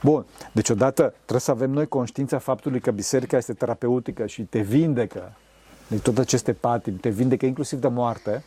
[0.02, 4.60] Bun, deci odată trebuie să avem noi conștiința faptului că biserica este terapeutică și te
[4.60, 5.32] vindecă
[5.88, 8.44] de toate aceste patimi, te vindecă inclusiv de moarte,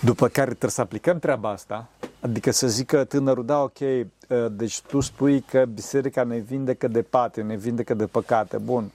[0.00, 1.88] după care trebuie să aplicăm treaba asta,
[2.20, 4.06] adică să zică tânărul, da, ok, uh,
[4.50, 8.90] deci tu spui că biserica ne vindecă de patimi, ne vindecă de păcate, bun,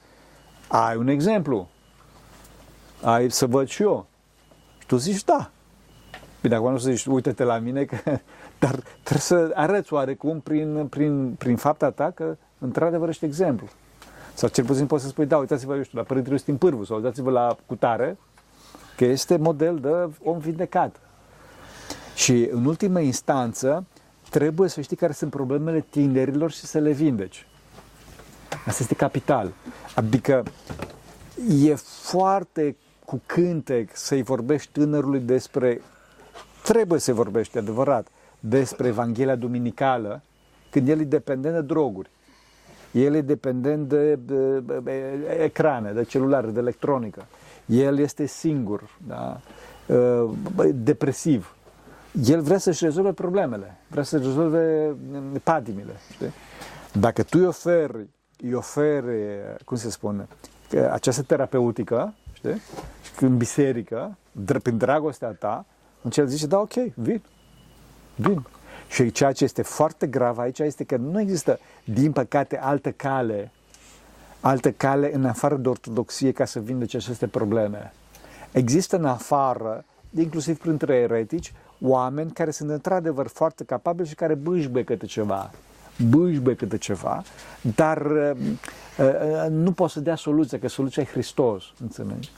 [0.68, 1.70] ai un exemplu,
[3.02, 4.08] ai să văd și eu.
[4.80, 5.52] Și tu zici, da.
[6.42, 7.96] Bine, acum nu să zici, uite-te la mine, că,
[8.60, 13.68] dar trebuie să arăți oarecum prin, prin, prin fapta ta că într-adevăr ești exemplu.
[14.34, 16.98] Sau cel puțin poți să spui, da, uitați-vă, eu știu, la Părintele Iustin Pârvu sau
[16.98, 18.18] uitați-vă la Cutare,
[18.98, 21.00] că este model de om vindecat.
[22.16, 23.86] Și în ultimă instanță,
[24.30, 27.48] trebuie să știi care sunt problemele tinerilor și să le vindeci.
[28.66, 29.52] Asta este capital.
[29.96, 30.44] Adică
[31.64, 35.82] e foarte cu cântec să-i vorbești tânărului despre,
[36.64, 38.08] trebuie să-i vorbești, adevărat,
[38.40, 40.22] despre Evanghelia Duminicală,
[40.70, 42.10] când el e dependent de droguri.
[42.92, 47.26] El e dependent de, de, de, de ecrane, de celulare, de electronică.
[47.66, 49.40] El este singur, da?
[50.74, 51.56] depresiv.
[52.26, 54.96] El vrea să-și rezolve problemele, vrea să-și rezolve
[55.44, 55.94] patimile.
[56.12, 56.32] Știi?
[56.94, 58.08] Dacă tu îi oferi,
[58.42, 59.14] îi oferi,
[59.66, 60.28] cum se spune,
[60.92, 62.62] această terapeutică, știi?
[63.20, 64.18] în biserică,
[64.62, 65.66] prin dragostea ta,
[66.02, 67.22] în el zice, da, ok, vin,
[68.16, 68.46] vin.
[68.92, 73.52] Și ceea ce este foarte grav aici este că nu există, din păcate, altă cale,
[74.40, 77.94] altă cale în afară de ortodoxie ca să vindece aceste probleme.
[78.52, 79.86] Există în afară,
[80.18, 85.52] inclusiv printre eretici, oameni care sunt într-adevăr foarte capabili și care bâșbe câte ceva,
[86.10, 87.24] bâșbe câte ceva,
[87.76, 88.32] dar uh,
[89.00, 92.32] uh, nu pot să dea soluția, că soluția e Hristos, înțelegi?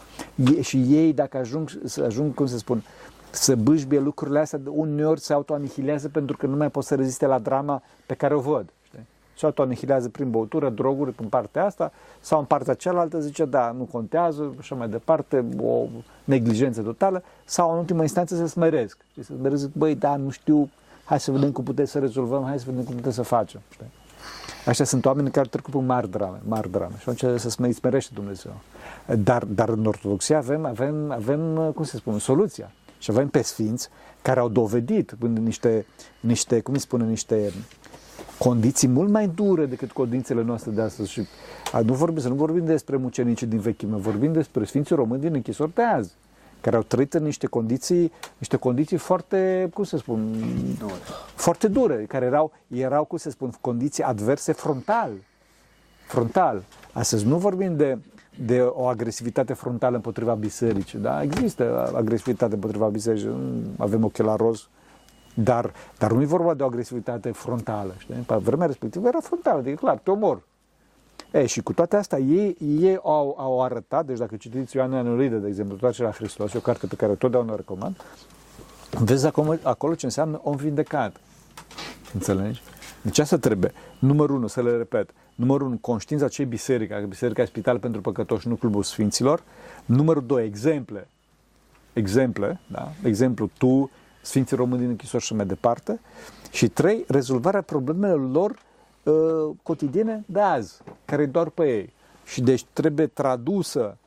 [0.57, 2.83] E, și ei, dacă ajung, să ajung, cum să spun,
[3.35, 7.39] să bâșbie lucrurile astea, uneori se autoanihilează pentru că nu mai pot să reziste la
[7.39, 8.69] drama pe care o văd.
[8.83, 9.05] Știi?
[9.37, 13.83] Se autoanihilează prin băutură, droguri în partea asta sau în partea cealaltă zice da, nu
[13.91, 15.85] contează și mai departe, o
[16.23, 18.97] neglijență totală sau în ultima instanță să smeresc.
[19.13, 20.69] Și să smeresc, băi, da, nu știu,
[21.03, 23.61] hai să vedem cum putem să rezolvăm, hai să vedem cum putem să facem.
[23.69, 23.91] Știi?
[24.65, 26.93] Așa sunt oameni care trec cu mari drame, mari drame.
[26.99, 28.51] Și atunci să se smerește Dumnezeu.
[29.17, 32.71] Dar, dar în Ortodoxia avem, avem, avem, cum se spune, soluția.
[33.03, 33.89] Și avem pe sfinți
[34.21, 35.85] care au dovedit în niște,
[36.19, 37.53] niște cum îi spune, niște
[38.37, 41.11] condiții mult mai dure decât condițiile noastre de astăzi.
[41.11, 41.27] Și
[41.83, 45.73] nu vorbim, să nu vorbim despre mucenicii din vechime, vorbim despre Sfinții Români din închisori
[45.73, 46.13] de azi,
[46.61, 50.33] care au trăit în niște condiții, niște condiții foarte, cum să spun,
[50.79, 50.93] Dure.
[51.35, 55.11] foarte dure, care erau, erau, cum să spun, condiții adverse frontal.
[56.07, 56.63] Frontal.
[56.93, 57.97] Astăzi nu vorbim de,
[58.39, 61.23] de o agresivitate frontală împotriva bisericii, da?
[61.23, 63.29] Există agresivitate împotriva bisericii,
[63.77, 64.67] avem ochelari roz,
[65.33, 68.15] dar, dar nu e vorba de o agresivitate frontală, știi?
[68.15, 70.41] Pe vremea respectivă era frontală, adică clar, te omor.
[71.31, 75.35] E, și cu toate astea, ei, ei au, au arătat, deci dacă citiți Ioan Anuridă,
[75.35, 77.95] de exemplu, toate la Hristos, o carte pe care totdeauna o recomand,
[79.03, 81.15] vezi acolo, acolo ce înseamnă om vindecat.
[82.13, 82.61] Înțelegi?
[83.01, 83.71] Deci asta trebuie.
[83.99, 85.09] Numărul unu, să le repet.
[85.35, 89.43] Numărul unu, conștiința ce biserica, că biserica e spital pentru păcătoși, nu clubul sfinților.
[89.85, 91.07] Numărul doi, exemple.
[91.93, 92.91] Exemple, da?
[93.03, 93.91] Exemplu, tu,
[94.21, 95.99] Sfinții Români din închisori și mai departe.
[96.51, 98.59] Și trei, rezolvarea problemelor lor
[99.03, 101.93] uh, cotidiene de azi, care doar pe ei.
[102.25, 103.97] Și deci trebuie tradusă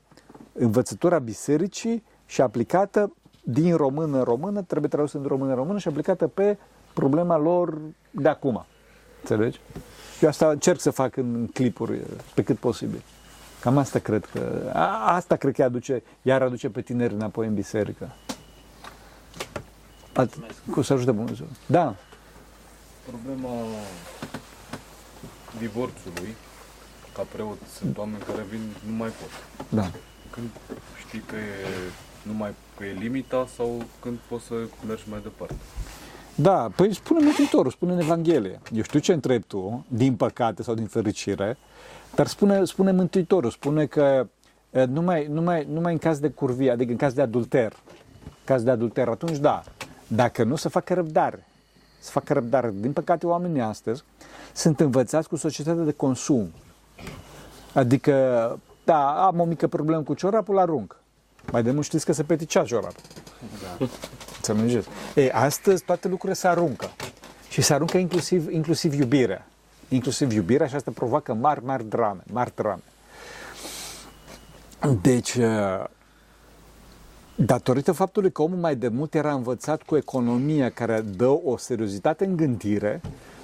[0.52, 3.12] învățătura bisericii și aplicată
[3.42, 6.58] din română în română, trebuie tradusă din română în română și aplicată pe
[6.94, 7.78] problema lor
[8.10, 8.66] de acum.
[9.20, 9.60] Înțelegi?
[10.20, 12.00] Eu asta încerc să fac în clipuri
[12.34, 13.02] pe cât posibil.
[13.60, 17.54] Cam asta cred că, a, asta cred că aduce, iar aduce pe tineri înapoi în
[17.54, 18.14] biserică.
[20.12, 20.34] At,
[20.70, 21.46] cu să ajute Dumnezeu.
[21.66, 21.94] Da.
[23.06, 23.54] Problema
[25.58, 26.34] divorțului,
[27.14, 29.30] ca preot, sunt oameni care vin, nu mai pot.
[29.68, 29.90] Da.
[30.30, 30.48] Când
[31.06, 31.64] știi că e,
[32.22, 34.54] numai că e limita sau când poți să
[34.86, 35.54] mergi mai departe.
[36.38, 38.60] Da, păi spune Mântuitorul, spune în Evanghelie.
[38.72, 41.56] Eu știu ce întrebi tu, din păcate sau din fericire,
[42.14, 44.26] dar spune, spune Mântuitorul, spune că
[44.70, 47.72] e, numai, numai, numai în caz de curvie, adică în caz de adulter,
[48.44, 49.62] caz de adulter, atunci da.
[50.06, 51.46] Dacă nu, să facă răbdare.
[52.00, 52.74] Să facă răbdare.
[52.80, 54.04] Din păcate, oamenii astăzi
[54.54, 56.52] sunt învățați cu societatea de consum.
[57.72, 60.96] Adică, da, am o mică problemă cu ciorapul, arunc.
[61.52, 63.02] Mai de mult știți că se peticea ciorapul.
[63.78, 63.86] Da.
[64.52, 64.88] Înțelegeți?
[65.14, 66.90] E, astăzi toate lucrurile se aruncă.
[67.48, 69.46] Și se aruncă inclusiv, inclusiv iubirea.
[69.88, 72.20] Inclusiv iubirea și asta provoacă mari, mari drame.
[72.32, 72.82] Mari drame.
[75.02, 75.84] Deci, uh,
[77.34, 82.24] datorită faptului că omul mai de mult era învățat cu economia care dă o seriozitate
[82.24, 83.00] în gândire,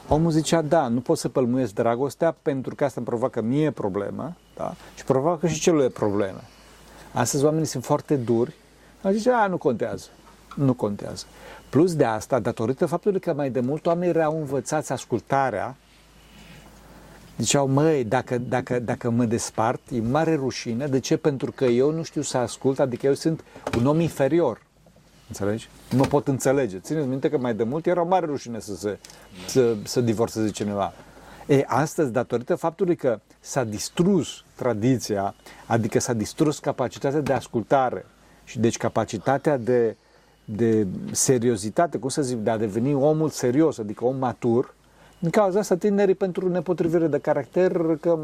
[0.08, 4.36] omul zicea, da, nu pot să pălmuiesc dragostea pentru că asta îmi provoacă mie problemă
[4.56, 4.74] da?
[4.94, 6.40] și provoacă și celor probleme.
[7.12, 8.54] Astăzi oamenii sunt foarte duri,
[9.10, 10.06] zice, a, nu contează
[10.56, 11.24] nu contează.
[11.68, 15.76] Plus de asta, datorită faptului că mai de mult oamenii erau învățați ascultarea,
[17.38, 20.86] ziceau, măi, dacă, dacă, dacă mă despart, e mare rușine.
[20.86, 21.16] De ce?
[21.16, 23.44] Pentru că eu nu știu să ascult, adică eu sunt
[23.78, 24.62] un om inferior.
[25.28, 25.68] Înțelegi?
[25.90, 26.78] Nu mă pot înțelege.
[26.78, 28.98] Țineți minte că mai de mult era o mare rușine să, se,
[29.46, 30.92] să, să divorțeze cineva.
[31.46, 35.34] E, astăzi, datorită faptului că s-a distrus tradiția,
[35.66, 38.06] adică s-a distrus capacitatea de ascultare
[38.44, 39.96] și deci capacitatea de,
[40.56, 44.74] de seriozitate, cum să zic, de a deveni omul serios, adică om matur,
[45.18, 48.18] din cauza asta tinerii pentru nepotrivire de caracter, că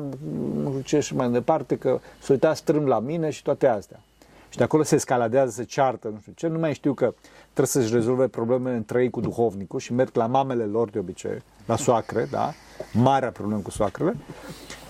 [0.55, 4.01] nu știu ce și mai departe, că se uita strâm la mine și toate astea.
[4.49, 7.67] Și de acolo se escaladează, se ceartă, nu știu ce, nu mai știu că trebuie
[7.67, 11.77] să-și rezolve problemele între ei cu duhovnicul și merg la mamele lor de obicei, la
[11.77, 12.53] soacre, da?
[12.93, 14.17] Marea problemă cu soacrele.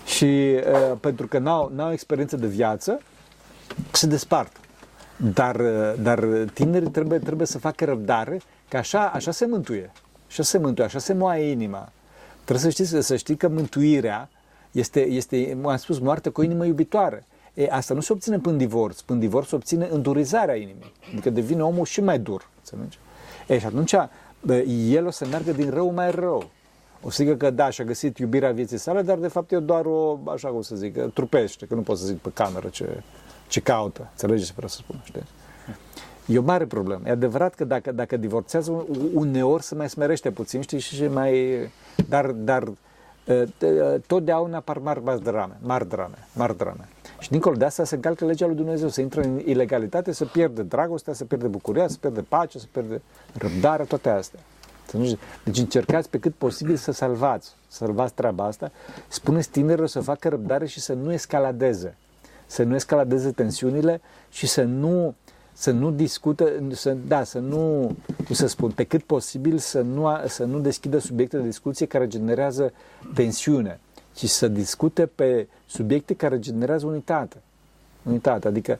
[0.05, 2.99] Și uh, pentru că n-au, n-au experiență de viață,
[3.91, 4.51] se despart.
[5.23, 5.61] Dar,
[6.01, 9.91] dar tinerii trebuie, trebuie să facă răbdare, că așa, așa se mântuie.
[10.27, 11.91] Așa se mântuie, așa se moaie inima.
[12.43, 14.29] Trebuie să știți, să știi că mântuirea
[14.71, 17.25] este, este am spus, moarte cu o inimă iubitoare.
[17.53, 18.99] E, asta nu se obține până divorț.
[18.99, 20.93] Până divorț se obține îndurizarea inimii.
[21.11, 22.49] Adică devine omul și mai dur.
[22.57, 22.97] Înțelegi?
[23.47, 23.95] E, și atunci
[24.89, 26.49] el o să meargă din rău mai rău.
[27.01, 29.85] O să zică că da, și-a găsit iubirea vieții sale, dar de fapt e doar
[29.85, 33.03] o, așa cum să zic, trupește, că nu pot să zic pe cameră ce,
[33.49, 34.07] ce caută.
[34.11, 35.23] Înțelegeți ce vreau să spun, știi?
[36.25, 37.01] E o mare problemă.
[37.05, 41.59] E adevărat că dacă, dacă divorțează, uneori se mai smerește puțin, știi, și mai...
[42.09, 42.71] Dar, dar
[44.07, 46.87] totdeauna apar mari, mari drame, mari drame, mari drame.
[47.19, 50.61] Și dincolo de asta se încalcă legea lui Dumnezeu, se intră în ilegalitate, se pierde
[50.63, 53.01] dragostea, se pierde bucuria, se pierde pacea, se pierde
[53.33, 54.39] răbdarea, toate astea.
[55.43, 58.71] Deci încercați pe cât posibil să salvați, să salvați treaba asta.
[59.07, 61.97] Spuneți tinerilor să facă răbdare și să nu escaladeze
[62.49, 65.15] să nu escaladeze tensiunile și să nu,
[65.53, 67.91] să nu discută, să, da, să nu,
[68.25, 71.85] cum să spun, pe cât posibil să nu, a- să nu deschidă subiecte de discuție
[71.85, 72.73] care generează
[73.13, 73.79] tensiune,
[74.13, 77.37] ci să discute pe subiecte care generează unitate.
[78.03, 78.79] Unitate, adică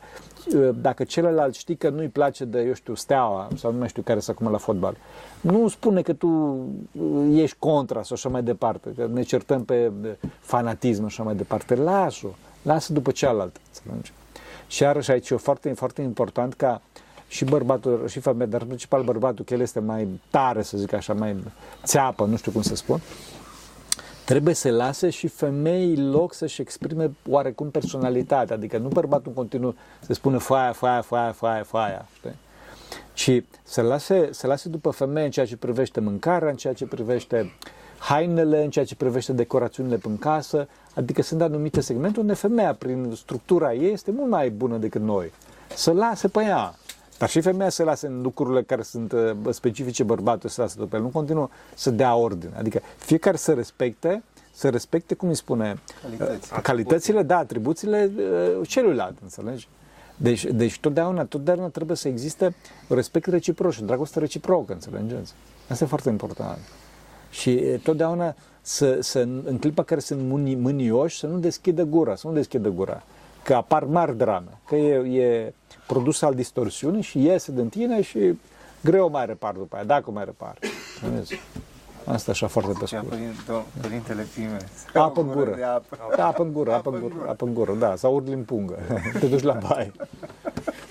[0.56, 4.02] uh, dacă celălalt știi că nu-i place de, eu știu, steaua sau nu mai știu
[4.02, 4.96] care să acum la fotbal,
[5.42, 9.92] nu spune că tu uh, ești contra sau așa mai departe, că ne certăm pe
[10.04, 10.10] uh,
[10.40, 11.76] fanatism și așa mai departe.
[11.76, 12.30] Lasă-o,
[12.62, 14.14] lasă după cealaltă, înțelegi?
[14.68, 16.82] Și iarăși aici e foarte, foarte important ca
[17.28, 20.94] și bărbatul, și femeia, dar în principal bărbatul, că el este mai tare, să zic
[20.94, 21.36] așa, mai
[21.84, 23.02] țeapă, nu știu cum să spun,
[24.26, 29.76] trebuie să lase și femeii loc să-și exprime oarecum personalitatea, adică nu bărbatul în continuu
[30.00, 32.36] să spună foaia, foaia, foaia, foaia, foaia, știi?
[33.14, 36.86] ci să lase, să lase după femeie în ceea ce privește mâncarea, în ceea ce
[36.86, 37.54] privește
[38.00, 40.68] hainele, în ceea ce privește decorațiunile în casă,
[41.00, 45.32] adică sunt anumite segmente unde femeia, prin structura ei, este mult mai bună decât noi.
[45.76, 46.76] Să lase pe ea.
[47.18, 50.96] Dar și femeia să lase în lucrurile care sunt uh, specifice bărbatului, să lase după
[50.96, 51.02] el.
[51.02, 52.54] Nu continuă să dea ordine.
[52.58, 54.24] Adică fiecare să respecte,
[54.54, 56.54] să respecte, cum îi spune, Calități.
[56.54, 58.12] uh, calitățile, da, atribuțiile
[58.60, 59.68] uh, celuilalt, înțelegi?
[60.18, 62.56] Deci, deci totdeauna, totdeauna trebuie să existe
[62.88, 65.34] respect reciproc și dragoste reciprocă, înțelegeți?
[65.70, 66.60] Asta e foarte important.
[67.30, 72.16] Și e, totdeauna să, să, în clipa care sunt mâni, mânioși, să nu deschidă gura,
[72.16, 73.02] să nu deschidă gura.
[73.44, 75.54] Că apar mari drame, că e, e
[75.88, 78.40] produs al distorsiunii și iese din tine și
[78.84, 80.58] greu mai repar după aia, dacă mai repar.
[81.04, 81.40] Înțelegeți?
[82.06, 83.14] Asta așa foarte pe Zicea scurt.
[83.16, 84.58] părin- do- Părintele Pime.
[84.94, 85.54] Apă O în gură.
[85.56, 85.98] de apă.
[86.16, 88.78] Da, apă în gură, apă în gură, apă în gură, da, sau urli în pungă,
[89.20, 89.92] te duci la baie.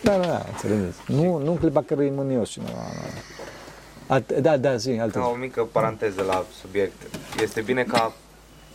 [0.03, 0.99] Da, da, da, înțelegeți.
[1.07, 2.71] Nu, nu în clipa care e mânios cineva.
[2.73, 2.81] Da,
[4.09, 7.03] At- da, da, zi, altă Ca o mică paranteză la subiect.
[7.43, 8.13] Este bine ca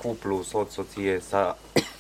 [0.01, 1.55] cuplu, soț, soție, să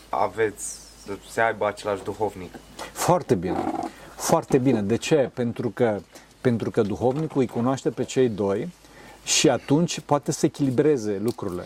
[0.09, 0.65] aveți,
[1.05, 2.53] să se aibă același duhovnic.
[2.91, 3.71] Foarte bine.
[4.15, 4.81] Foarte bine.
[4.81, 5.31] De ce?
[5.33, 5.99] Pentru că,
[6.41, 8.69] pentru că duhovnicul îi cunoaște pe cei doi
[9.23, 11.63] și atunci poate să echilibreze lucrurile.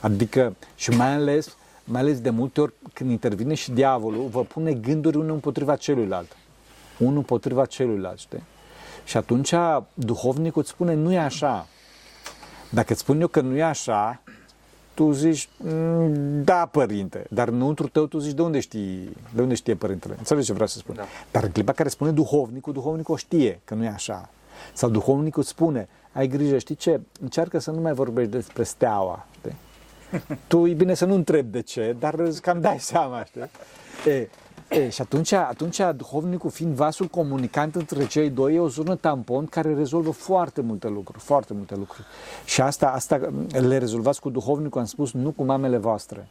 [0.00, 4.72] Adică, și mai ales, mai ales de multe ori când intervine și diavolul, vă pune
[4.72, 6.36] gânduri unul împotriva celuilalt.
[6.98, 8.42] Unul împotriva celuilalt, știi?
[9.10, 9.54] Și atunci
[9.94, 11.66] duhovnicul îți spune, nu e așa.
[12.68, 14.22] Dacă îți spun eu că nu e așa,
[14.94, 19.54] tu zici, "Mm, da, părinte, dar înăuntru tău tu zici, de unde știi, de unde
[19.54, 20.14] știe părintele?
[20.18, 20.94] Înțelegi ce vreau să spun?
[20.94, 21.04] Da.
[21.30, 24.28] Dar în clipa care spune duhovnicul, duhovnicul știe că nu e așa.
[24.72, 29.56] Sau duhovnicul spune, ai grijă, știi ce, încearcă să nu mai vorbești despre steaua, știi?
[30.46, 33.50] Tu e bine să nu întrebi de ce, dar îți cam dai seama, știi?
[34.06, 34.28] E,
[34.70, 39.46] e, și atunci, atunci, duhovnicul fiind vasul comunicant între cei doi, e o zonă tampon
[39.46, 42.06] care rezolvă foarte multe lucruri, foarte multe lucruri.
[42.44, 46.28] Și asta, asta le rezolvați cu duhovnicul, am spus, nu cu mamele voastre.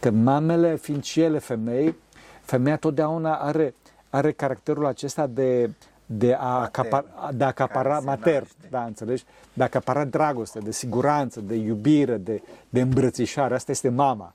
[0.00, 1.96] Că mamele, fiind și ele femei,
[2.42, 3.74] femeia totdeauna are,
[4.10, 5.70] are caracterul acesta de,
[6.06, 8.68] de a, acapara, de a acapara care se mater, naște.
[8.70, 9.24] da, înțelegi?
[9.52, 13.54] De a acapara dragoste, de siguranță, de iubire, de, de îmbrățișare.
[13.54, 14.34] Asta este mama.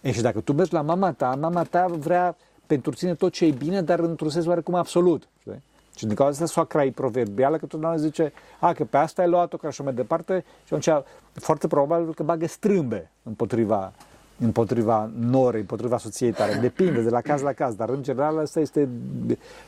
[0.00, 2.36] E, și dacă tu mergi la mama ta, mama ta vrea
[2.66, 5.28] pentru tine tot ce e bine, dar într-un sens oarecum absolut.
[5.40, 5.62] Știi?
[5.96, 9.28] Și din cauza asta soacra e proverbială, că totdeauna zice, a, că pe asta ai
[9.28, 13.92] luat-o, că așa mai departe, și atunci foarte probabil că bagă strâmbe împotriva,
[14.38, 16.54] împotriva norei, împotriva soției tale.
[16.54, 18.88] Depinde de la caz la caz, dar în general asta este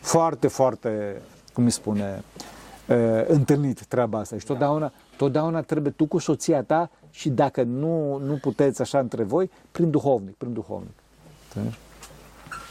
[0.00, 1.22] foarte, foarte,
[1.52, 2.22] cum îi spune,
[2.88, 4.38] uh, întâlnit treaba asta.
[4.38, 9.22] Și totdeauna, totdeauna trebuie tu cu soția ta și dacă nu, nu puteți așa între
[9.22, 10.94] voi, prin duhovnic, prin duhovnic.
[11.44, 11.78] Înțelegi?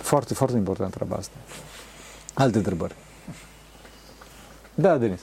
[0.01, 1.35] Foarte, foarte important treaba asta.
[2.33, 2.95] Alte întrebări.
[4.75, 5.19] Da, Denis.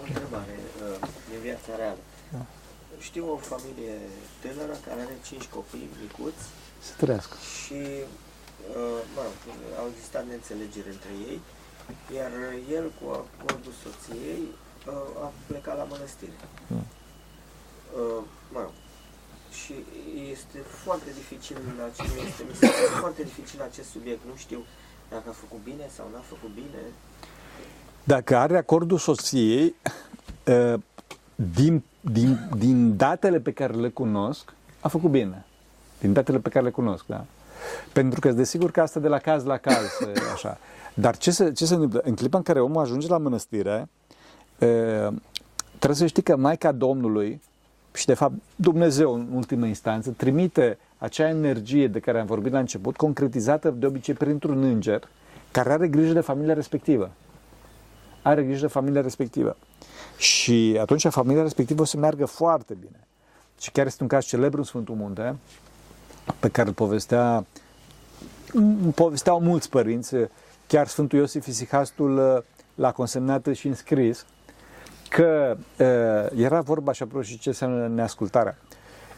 [0.00, 2.02] O întrebare uh, din viața reală.
[2.98, 3.94] Știu o familie
[4.42, 6.44] tânără care are cinci copii micuți
[6.86, 7.36] Să trăiască.
[7.60, 7.80] și
[8.80, 9.36] uh, mă rog,
[9.80, 11.38] au existat neînțelegeri între ei,
[12.16, 12.32] iar
[12.76, 14.42] el cu acordul soției
[14.86, 16.38] uh, a plecat la mănăstire.
[16.72, 16.86] Mm.
[18.00, 18.22] Uh,
[18.54, 18.74] mă rog,
[19.60, 19.74] și
[20.30, 24.20] este foarte dificil la ce este, mi se pare foarte dificil acest subiect.
[24.30, 24.60] Nu știu
[25.10, 26.80] dacă a făcut bine sau n-a făcut bine.
[28.04, 29.74] Dacă are acordul soției,
[30.46, 30.80] uh,
[31.34, 35.44] din, din, din datele pe care le cunosc, a făcut bine.
[36.00, 37.24] Din datele pe care le cunosc, da.
[37.92, 40.58] Pentru că, desigur că asta de la caz la caz, e așa.
[40.94, 42.00] Dar ce se, ce se întâmplă?
[42.04, 43.88] În clipa în care omul ajunge la mănăstire,
[44.58, 44.66] e,
[45.68, 47.40] trebuie să știi că Maica Domnului
[47.94, 52.58] și, de fapt, Dumnezeu, în ultimă instanță, trimite acea energie de care am vorbit la
[52.58, 55.08] început, concretizată de obicei printr-un înger,
[55.50, 57.10] care are grijă de familia respectivă.
[58.22, 59.56] Are grijă de familia respectivă.
[60.16, 63.06] Și atunci familia respectivă o să meargă foarte bine.
[63.60, 65.36] Și chiar este un caz celebru în Sfântul Munte,
[66.38, 67.46] pe care îl povestea,
[68.52, 70.14] îl povesteau mulți părinți,
[70.66, 74.26] chiar Sfântul Iosif Isihastul l-a consemnat și în scris,
[75.14, 78.56] că uh, era vorba și apropo și ce înseamnă neascultarea.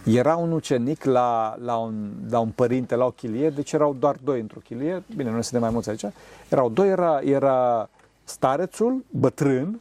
[0.05, 4.17] Era un ucenic la, la, un, la un părinte, la o chilie, deci erau doar
[4.25, 6.05] doi într-o chilie, bine, nu suntem mai mulți aici,
[6.49, 7.89] erau doi, era, era
[8.25, 9.81] starețul, bătrân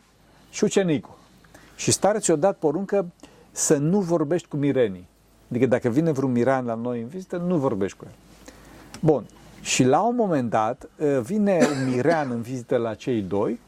[0.49, 1.17] și ucenicul.
[1.75, 3.05] Și starețul i-a dat poruncă
[3.51, 5.07] să nu vorbești cu mirenii.
[5.49, 8.13] Adică dacă vine vreun miran la noi în vizită, nu vorbești cu el.
[9.01, 9.25] Bun.
[9.61, 10.87] Și la un moment dat
[11.21, 13.59] vine un mirean în vizită la cei doi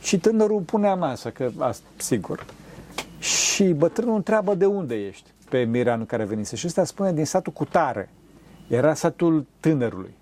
[0.00, 2.44] și tânărul pune masă, că asta, sigur.
[3.18, 6.56] Și bătrânul întreabă de unde ești pe mireanul care venise.
[6.56, 8.08] Și ăsta spune din satul Cutare.
[8.68, 10.14] Era satul tânărului.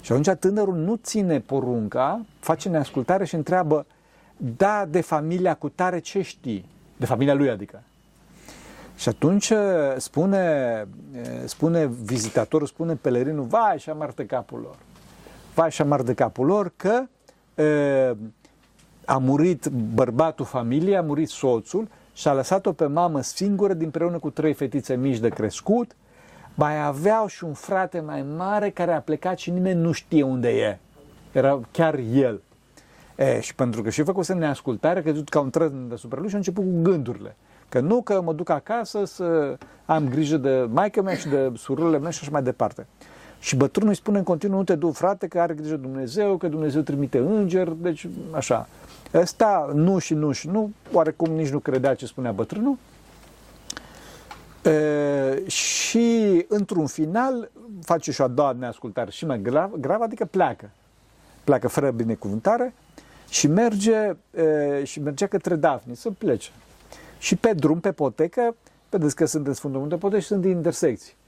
[0.00, 3.86] Și atunci tânărul nu ține porunca, face neascultare și întreabă,
[4.36, 6.68] da, de familia Cutare ce știi?
[6.96, 7.82] De familia lui, adică.
[8.96, 9.58] Și atunci uh,
[9.96, 14.76] spune, uh, spune vizitatorul, spune pelerinul, vai și amar de capul lor.
[15.54, 17.06] Vai și amar de capul lor că uh,
[19.04, 24.30] a murit bărbatul familiei, a murit soțul și a lăsat-o pe mamă singură împreună cu
[24.30, 25.96] trei fetițe mici de crescut.
[26.54, 30.48] Mai aveau și un frate mai mare care a plecat și nimeni nu știe unde
[30.48, 30.78] e.
[31.32, 32.40] Era chiar el.
[33.16, 36.38] E, și pentru că și făcuse neascultare, că ca un trăzn deasupra lui și a
[36.38, 37.36] început cu gândurile.
[37.68, 41.98] Că nu că mă duc acasă să am grijă de maică mea și de sururile
[41.98, 42.86] mele și așa mai departe.
[43.42, 46.36] Și bătrânul îi spune în continuu, nu te du, frate, că are grijă de Dumnezeu,
[46.36, 48.68] că Dumnezeu trimite înger, deci așa.
[49.14, 52.76] Ăsta nu și nu și nu, oarecum nici nu credea ce spunea bătrânul.
[54.62, 60.24] E, și într-un final face și o a doua neascultare și mai grav, grav adică
[60.24, 60.70] pleacă.
[61.44, 62.74] Pleacă fără binecuvântare
[63.28, 66.50] și merge, e, și merge către Dafni să plece.
[67.18, 68.56] Și pe drum, pe potecă,
[68.90, 71.20] vedeți că sunt în Sfântul Munte Potecă și sunt din intersecții.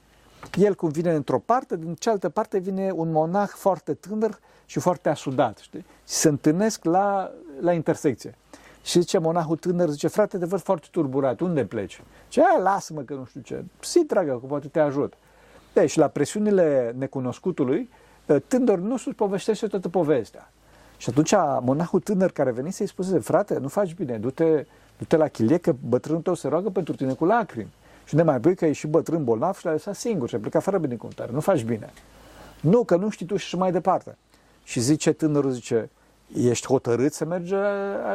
[0.53, 5.09] El cum vine într-o parte, din cealaltă parte vine un monah foarte tânăr și foarte
[5.09, 5.79] asudat, știi?
[5.79, 8.35] Și se întâlnesc la, la intersecție.
[8.83, 12.01] Și zice monahul tânăr, zice, frate, te văd foarte turburat, unde pleci?
[12.27, 13.63] Ce, lasă-mă că nu știu ce.
[13.79, 15.13] Si, dragă, că poate te ajut.
[15.73, 17.89] Deci, la presiunile necunoscutului,
[18.47, 20.51] tânăr nu sus povestește toată povestea.
[20.97, 24.65] Și atunci monahul tânăr care venise îi spuse, frate, nu faci bine, du-te,
[24.97, 27.73] du-te la chilie că bătrânul tău se roagă pentru tine cu lacrimi.
[28.05, 30.39] Și ne mai băi că e și bătrân bolnav și l-a lăsat singur și a
[30.39, 31.31] plecat fără binecuvântare.
[31.31, 31.93] Nu faci bine.
[32.61, 34.17] Nu, că nu știi tu și mai departe.
[34.63, 35.89] Și zice tânărul, zice,
[36.33, 37.53] ești hotărât să mergi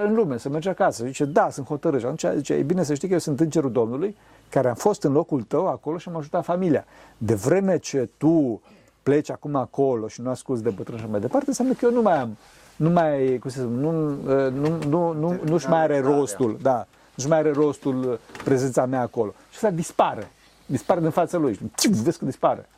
[0.05, 1.05] în lume, să mergi acasă.
[1.05, 2.01] Zice, da, sunt hotărât.
[2.01, 4.16] Și atunci zice, e bine să știi că eu sunt îngerul Domnului,
[4.49, 6.84] care am fost în locul tău acolo și am ajutat familia.
[7.18, 8.62] De vreme ce tu
[9.03, 12.03] pleci acum acolo și nu asculți de bătrân și mai departe, înseamnă că eu nu
[12.03, 12.36] mai am,
[12.76, 16.86] nu mai, cum să zic, nu, nu, nu, nu, nu, nu-și mai are rostul, da,
[17.15, 19.35] nu-și mai are rostul prezența mea acolo.
[19.51, 20.31] Și ăsta dispare,
[20.67, 21.59] dispare din fața lui.
[21.79, 22.69] Și vezi că dispare.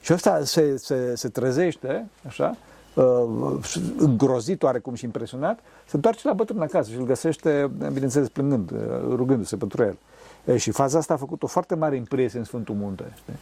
[0.00, 2.56] Și ăsta se, se, se trezește, așa,
[2.94, 3.58] uh,
[3.96, 8.78] îngrozit oarecum și impresionat, se întoarce la bătrân acasă și îl găsește, bineînțeles, plângând, uh,
[9.08, 9.98] rugându-se pentru el.
[10.44, 13.12] E, și faza asta a făcut o foarte mare impresie în Sfântul Munte.
[13.16, 13.34] Știi?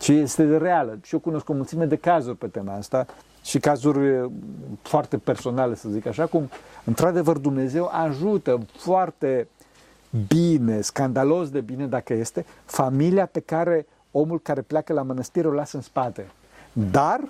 [0.00, 0.98] Și este reală.
[1.02, 3.06] Și eu cunosc o mulțime de cazuri pe tema asta
[3.42, 4.30] și cazuri
[4.82, 6.50] foarte personale, să zic așa, cum
[6.84, 9.48] într-adevăr Dumnezeu ajută foarte
[10.28, 15.52] bine, scandalos de bine dacă este, familia pe care omul care pleacă la mănăstire o
[15.52, 16.30] lasă în spate.
[16.72, 17.20] Dar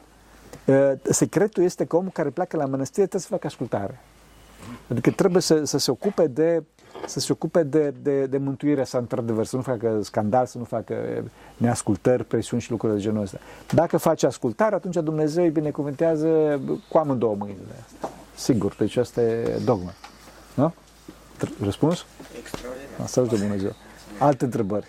[1.02, 4.00] secretul este că omul care pleacă la mănăstire trebuie să facă ascultare.
[4.90, 6.62] Adică trebuie să, să se ocupe de
[7.06, 10.64] să se ocupe de, de, de mântuirea sa, într-adevăr, să nu facă scandal, să nu
[10.64, 11.24] facă
[11.56, 13.38] neascultări, presiuni și lucruri de genul ăsta.
[13.72, 18.10] Dacă face ascultare, atunci Dumnezeu îi binecuvântează cu amândouă mâinile astea.
[18.34, 19.92] Sigur, deci asta e dogma.
[20.54, 20.74] Nu?
[21.60, 22.06] Răspuns?
[22.38, 22.75] Extraordinar.
[23.02, 23.74] Asta de Dumnezeu.
[24.18, 24.86] Alte întrebări?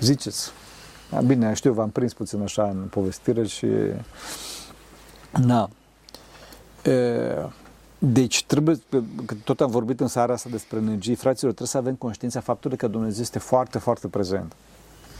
[0.00, 0.50] Ziceți.
[1.10, 3.66] A, bine, știu, v-am prins puțin așa în povestire și...
[5.32, 5.70] Na.
[6.82, 7.50] E...
[8.02, 8.78] Deci trebuie,
[9.26, 12.76] că tot am vorbit în seara asta despre energie, fraților, trebuie să avem conștiința faptului
[12.76, 14.52] că Dumnezeu este foarte, foarte prezent.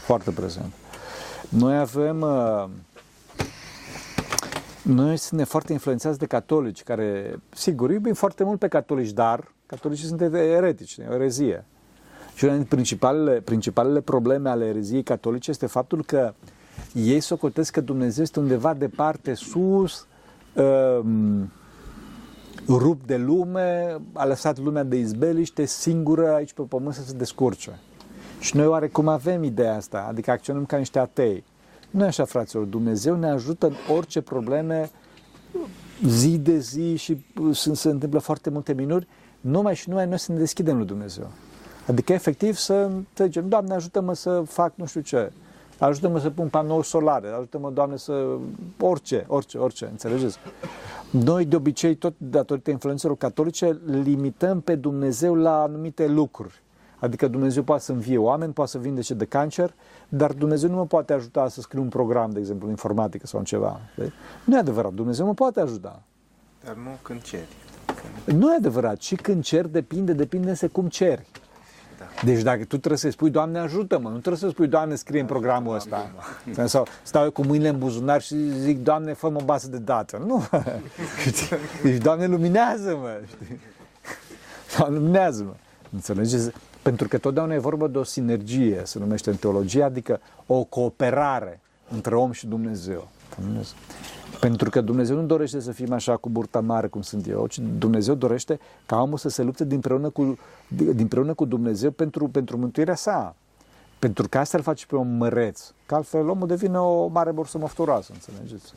[0.05, 0.73] Foarte prezent.
[1.49, 2.65] Noi avem, uh,
[4.81, 10.07] noi suntem foarte influențați de catolici, care, sigur, iubim foarte mult pe catolici, dar catolicii
[10.07, 11.65] sunt eretici, o erezie.
[12.35, 16.33] Și una dintre principalele, principalele probleme ale ereziei catolice este faptul că
[16.93, 20.07] ei socotesc că Dumnezeu este undeva departe, sus,
[20.53, 21.51] um,
[22.67, 27.79] rupt de lume, a lăsat lumea de izbeliște, singură aici pe pământ să se descurce.
[28.39, 31.43] Și noi oarecum avem ideea asta, adică acționăm ca niște atei.
[31.89, 34.89] Nu e așa, fraților, Dumnezeu ne ajută în orice probleme,
[36.07, 39.07] zi de zi și se, se întâmplă foarte multe minuni,
[39.41, 41.27] numai și numai noi să ne deschidem lui Dumnezeu.
[41.87, 45.31] Adică, efectiv, să zicem, Doamne, ajută-mă să fac nu știu ce,
[45.77, 48.37] ajută-mă să pun panouri solare, ajută-mă, Doamne, să...
[48.79, 50.37] orice, orice, orice, înțelegeți?
[51.09, 56.61] Noi, de obicei, tot datorită influențelor catolice, limităm pe Dumnezeu la anumite lucruri.
[56.99, 59.73] Adică Dumnezeu poate să învie oameni, poate să vindece de cancer,
[60.09, 63.39] dar Dumnezeu nu mă poate ajuta să scriu un program, de exemplu, în informatică sau
[63.39, 63.79] în ceva.
[64.45, 66.03] Nu e adevărat, Dumnezeu mă poate ajuta.
[66.63, 67.47] Dar nu când ceri.
[68.25, 71.25] Nu e adevărat, și când cer depinde, depinde însă cum ceri.
[71.97, 72.05] Da.
[72.23, 75.25] Deci dacă tu trebuie să spui, Doamne ajută-mă, nu trebuie să spui, Doamne scrie în
[75.25, 76.11] programul ăsta.
[76.65, 80.23] Sau stau eu cu mâinile în buzunar și zic, Doamne fă o bază de dată.
[80.25, 80.43] Nu.
[81.83, 83.19] Deci, Doamne luminează-mă.
[83.27, 83.59] Știi?
[84.77, 85.53] Doamne luminează-mă.
[85.93, 86.51] Înțelegeți?
[86.81, 91.59] Pentru că totdeauna e vorba de o sinergie, se numește în teologie, adică o cooperare
[91.89, 93.07] între om și Dumnezeu.
[93.39, 93.75] Dumnezeu.
[94.39, 97.59] Pentru că Dumnezeu nu dorește să fim așa cu burta mare cum sunt eu, ci
[97.77, 102.95] Dumnezeu dorește ca omul să se lupte dinpreună cu, dinpreună cu Dumnezeu pentru, pentru mântuirea
[102.95, 103.35] sa.
[103.99, 105.71] Pentru că asta îl face pe om măreț.
[105.85, 108.73] Că altfel omul devine o mare borsă mofturoasă, înțelegeți?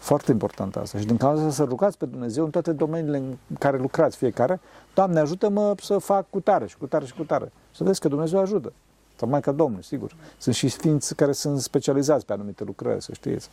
[0.00, 0.98] Foarte important asta.
[0.98, 4.60] Și din cauza asta să rugați pe Dumnezeu în toate domeniile în care lucrați fiecare.
[4.94, 7.52] Doamne, ajută-mă să fac cu tare și cu tare și cu tare.
[7.74, 8.72] Să vezi că Dumnezeu ajută.
[9.20, 10.14] Sau mai ca Domnul, sigur.
[10.38, 13.48] Sunt și sfinți care sunt specializați pe anumite lucrări, să știți.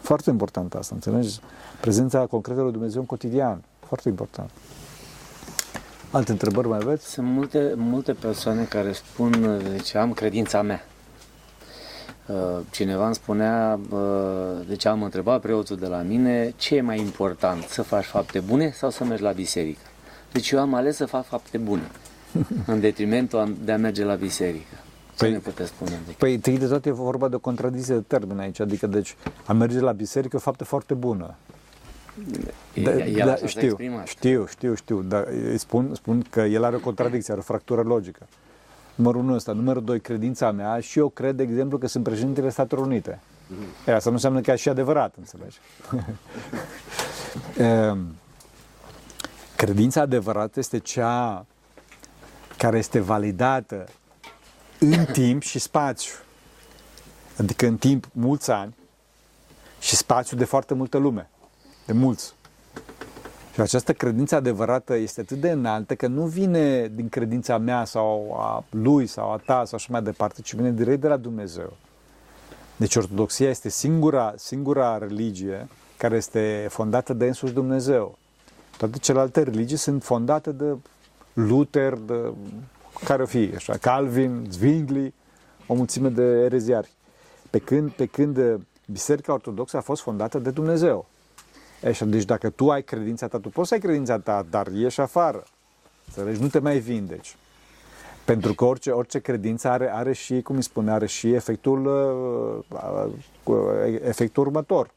[0.00, 1.40] Foarte important asta, înțelegi?
[1.80, 3.62] Prezența concretă lui Dumnezeu în cotidian.
[3.86, 4.50] Foarte important.
[6.10, 7.10] Alte întrebări mai aveți?
[7.10, 10.84] Sunt multe, multe persoane care spun, deci am credința mea.
[12.26, 14.00] Uh, cineva îmi spunea, uh,
[14.68, 18.70] deci am întrebat preotul de la mine, ce e mai important, să faci fapte bune
[18.70, 19.86] sau să mergi la biserică?
[20.32, 21.90] Deci eu am ales să fac fapte bune,
[22.66, 24.83] în detrimentul de a merge la biserică.
[25.16, 25.94] Ce păi, ne puteți spune?
[25.94, 26.16] Adică?
[26.18, 29.52] Păi, întâi de toate e vorba de o contradicție de termen aici, adică deci a
[29.52, 31.34] merge la biserică e o faptă foarte bună.
[32.82, 32.90] Da,
[33.24, 37.44] da, știu, știu, știu, știu, dar spun, spun că el are o contradicție, are o
[37.44, 38.26] fractură logică.
[38.94, 39.52] Numărul 1 ăsta.
[39.52, 43.20] Numărul 2, credința mea și eu cred, de exemplu, că sunt președintele Statelor Unite.
[43.20, 43.88] Mm-hmm.
[43.88, 45.58] E, asta nu înseamnă că e și adevărat, înțelegi?
[47.58, 48.14] Ehm,
[49.56, 51.46] credința adevărată este cea
[52.58, 53.86] care este validată
[54.92, 56.14] în timp și spațiu.
[57.38, 58.74] Adică în timp mulți ani
[59.80, 61.30] și spațiu de foarte multă lume.
[61.86, 62.34] De mulți.
[63.52, 68.36] Și această credință adevărată este atât de înaltă că nu vine din credința mea sau
[68.38, 71.76] a lui sau a ta sau așa mai departe, ci vine direct de la Dumnezeu.
[72.76, 78.18] Deci ortodoxia este singura, singura religie care este fondată de însuși Dumnezeu.
[78.76, 80.76] Toate celelalte religii sunt fondate de
[81.32, 82.32] Luther, de
[83.04, 85.14] care o fi, așa, Calvin, Zwingli,
[85.66, 86.92] o mulțime de ereziari.
[87.50, 91.06] Pe când, pe când Biserica Ortodoxă a fost fondată de Dumnezeu.
[91.84, 95.00] Așa, deci dacă tu ai credința ta, tu poți să ai credința ta, dar ieși
[95.00, 95.44] afară.
[96.06, 96.40] Înțelegi?
[96.40, 97.36] Nu te mai vindeci.
[98.24, 101.86] Pentru că orice, orice credință are, are și, cum îi spune, are și efectul,
[102.72, 103.12] uh,
[103.44, 104.90] uh efectul următor.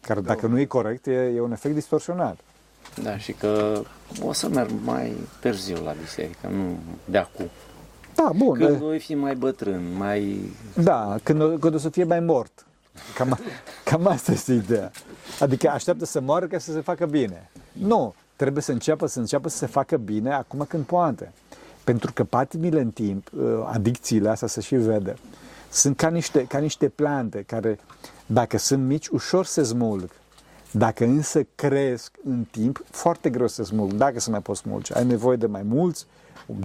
[0.00, 2.38] Care dacă nu e corect, e, e un efect distorsionat.
[3.02, 3.82] Da, și că
[4.22, 7.48] o să merg mai târziu la biserică, nu de acum.
[8.14, 8.58] Da, bun.
[8.58, 10.50] Când voi fi mai bătrân, mai...
[10.74, 12.66] Da, când, când o să fie mai mort.
[13.14, 13.38] Cam,
[13.84, 14.90] cam asta este ideea.
[15.40, 17.50] Adică așteaptă să moară ca să se facă bine.
[17.72, 21.32] Nu, trebuie să înceapă, să înceapă să se facă bine acum când poate.
[21.84, 23.42] Pentru că patimile în timp, uh,
[23.72, 25.16] adicțiile astea se și vede,
[25.70, 27.78] sunt ca niște, ca niște plante care,
[28.26, 30.10] dacă sunt mici, ușor se smulg.
[30.78, 34.94] Dacă însă cresc în timp, foarte greu să smulg, dacă se mai poți smulge.
[34.94, 36.06] Ai nevoie de mai mulți,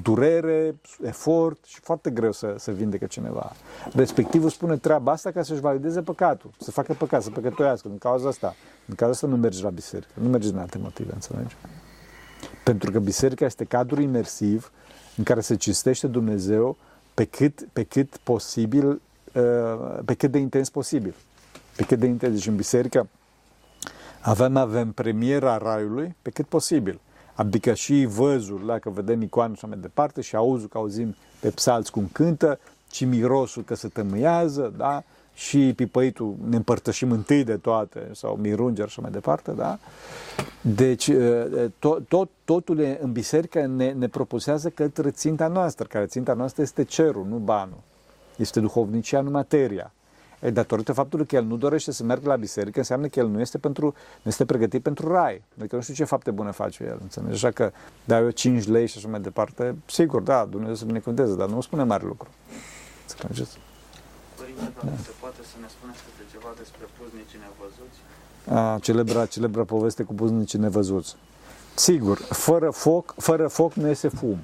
[0.01, 3.51] durere, efort și foarte greu să, să vindecă cineva.
[3.93, 7.88] Respectivul spune treaba asta ca să-și valideze păcatul, să facă păcat, să păcătoiască.
[7.88, 8.55] Din cauza asta,
[8.86, 11.55] din cauza asta nu mergi la biserică, nu mergi din alte motive, înțelegi?
[12.64, 14.72] Pentru că biserica este cadru imersiv
[15.18, 16.78] în care se cinstește Dumnezeu
[17.14, 19.01] pe cât, pe cât posibil,
[19.34, 21.16] uh, pe cât de intens posibil.
[21.76, 22.34] Pe cât de intens.
[22.34, 23.07] Deci în biserică
[24.22, 26.99] avem, avem premiera raiului pe cât posibil.
[27.34, 31.91] Adică și văzul, dacă vedem icoane și mai departe, și auzul că auzim pe psalți
[31.91, 32.59] cum cântă,
[32.91, 35.03] și mirosul că se tămâiază, da?
[35.34, 39.80] și pipăitul ne împărtășim întâi de toate, sau mirunger și mai departe, da?
[40.61, 41.11] Deci,
[41.80, 46.84] tot, tot, totul în biserică ne, ne proposează către ținta noastră, care ținta noastră este
[46.84, 47.80] cerul, nu banul.
[48.36, 49.91] Este duhovnicia, nu materia.
[50.42, 53.39] E, datorită faptului că el nu dorește să meargă la biserică, înseamnă că el nu
[53.39, 53.86] este, pentru,
[54.22, 55.44] nu este pregătit pentru rai.
[55.60, 56.98] Adică nu știu ce fapte bune face el.
[57.02, 57.34] Înțelegi?
[57.34, 57.72] Așa că
[58.06, 61.62] dau eu 5 lei și așa mai departe, sigur, da, Dumnezeu să binecuvânteze, dar nu
[61.62, 62.30] spune mare lucru.
[63.08, 63.58] Înțelegeți?
[64.38, 64.92] Părinte, da.
[65.04, 68.00] se poate să ne spuneți câte ceva despre puznicii nevăzuți?
[68.48, 71.16] A, celebra, celebra poveste cu puznicii nevăzuți.
[71.76, 74.38] Sigur, fără foc, fără foc nu iese fum.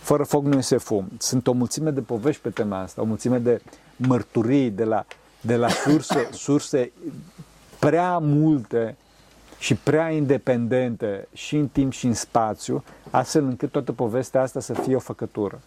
[0.00, 1.08] Fără foc nu iese fum.
[1.18, 3.62] Sunt o mulțime de povești pe tema asta, o mulțime de
[4.06, 5.06] mărturii de la,
[5.40, 6.92] de la surse, surse
[7.78, 8.96] prea multe
[9.58, 14.74] și prea independente și în timp și în spațiu, astfel încât toată povestea asta să
[14.74, 15.60] fie o făcătură.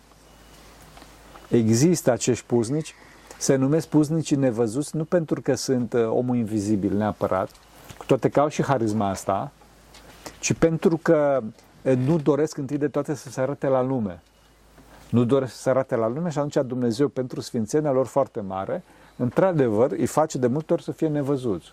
[1.49, 2.95] Există acești puznici,
[3.37, 7.49] se numesc puznicii nevăzuți nu pentru că sunt uh, omul invizibil neapărat,
[7.97, 9.51] cu toate că au și harisma asta,
[10.39, 11.43] ci pentru că
[11.81, 14.21] uh, nu doresc întâi de toate să se arate la lume.
[15.13, 18.83] Nu doresc să se arate la lume și atunci Dumnezeu, pentru sfințenia lor foarte mare,
[19.15, 21.71] într-adevăr, îi face de multe ori să fie nevăzuți.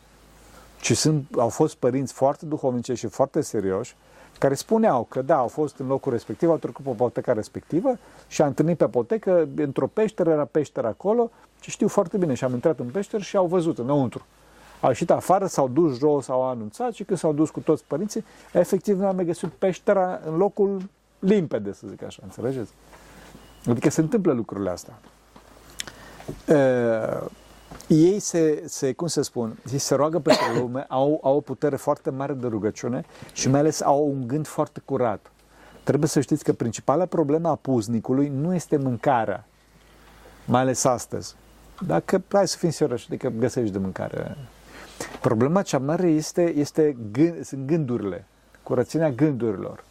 [0.81, 3.97] Ci sunt, au fost părinți foarte duhovnice și foarte serioși,
[4.39, 8.43] care spuneau că da, au fost în locul respectiv, au trecut pe poteca respectivă și
[8.43, 11.31] a întâlnit pe potecă, într-o peșteră, era peșteră acolo,
[11.61, 14.25] și știu foarte bine, și am intrat în peșteră și au văzut înăuntru.
[14.81, 18.25] Au ieșit afară, s-au dus jos, s-au anunțat și când s-au dus cu toți părinții,
[18.53, 20.83] efectiv nu am găsit peștera în locul
[21.19, 22.71] limpede, să zic așa, înțelegeți?
[23.69, 24.99] Adică se întâmplă lucrurile astea.
[26.49, 27.27] Uh,
[27.87, 31.77] ei se, se, cum să spun, ei se roagă pentru lume, au, au o putere
[31.77, 35.31] foarte mare de rugăciune și mai ales au un gând foarte curat.
[35.83, 39.47] Trebuie să știți că principala problemă a puznicului nu este mâncarea,
[40.45, 41.35] mai ales astăzi.
[41.87, 44.37] Dacă, hai să fim serioși, adică găsești de mâncare.
[45.21, 48.27] Problema cea mare este, este gând, sunt gândurile,
[48.63, 49.85] curățenia gândurilor.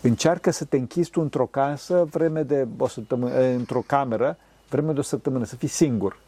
[0.00, 4.36] Încearcă să te închizi tu într-o casă vreme de o săptămână, într-o cameră,
[4.68, 6.18] vreme de o săptămână, să fii singur.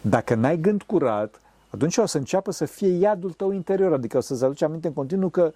[0.00, 1.40] Dacă n-ai gând curat,
[1.70, 4.92] atunci o să înceapă să fie iadul tău interior, adică o să-ți aduci aminte în
[4.92, 5.52] continuu că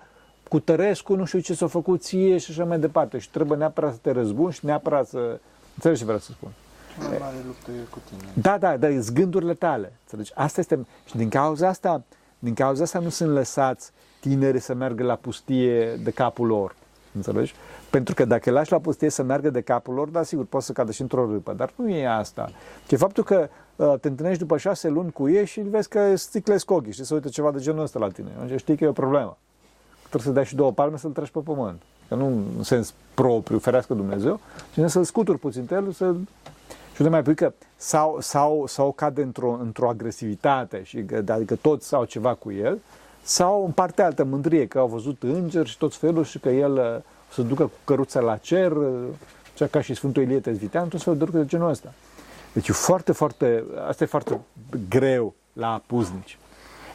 [0.48, 3.92] cu Tărescu nu știu ce s-a făcut ție și așa mai departe și trebuie neapărat
[3.92, 5.40] să te răzbuni și neapărat să...
[5.74, 6.50] Înțelegi ce vreau să spun?
[6.98, 8.30] Mai mare luptă e cu tine.
[8.34, 9.92] Da, da, da, sunt gândurile tale.
[10.02, 10.32] Înțelegi?
[10.34, 10.86] Asta este...
[11.04, 12.02] Și din cauza asta,
[12.38, 13.90] din cauza asta nu sunt lăsați
[14.20, 16.74] tineri să meargă la pustie de capul lor.
[17.16, 17.54] Înțelegi?
[17.90, 20.66] Pentru că dacă îi lași la pustie să meargă de capul lor, da, sigur, poți
[20.66, 22.50] să cadă și într-o râpă, dar nu e asta.
[22.86, 26.64] Ce faptul că uh, te întâlnești după șase luni cu ei și vezi că sticlezi
[26.66, 28.28] ochii și se uită ceva de genul ăsta la tine.
[28.42, 29.38] Atunci știi că e o problemă.
[29.98, 31.82] Trebuie să dai și două palme să-l treci pe pământ.
[32.08, 34.40] Că nu în sens propriu, ferească Dumnezeu,
[34.72, 36.14] ci să-l scuturi puțin pe el, să
[36.94, 41.94] și nu mai pui că sau, sau, sau cade într-o, într-o agresivitate, și, adică toți
[41.94, 42.78] au ceva cu el,
[43.26, 46.72] sau în partea altă mândrie, că au văzut îngeri și tot felul și că el
[46.72, 47.02] uh,
[47.32, 49.04] să ducă cu căruța la cer, uh,
[49.54, 51.92] cea ca și Sfântul Ilie Tezvitean, tot felul de lucruri de genul ăsta.
[52.52, 54.40] Deci e foarte, foarte, asta e foarte
[54.88, 56.38] greu la puznici.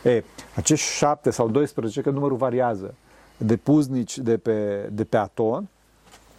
[0.04, 0.24] E,
[0.56, 2.94] acești șapte sau 12, că numărul variază,
[3.38, 5.68] de puznici de pe, de pe Aton,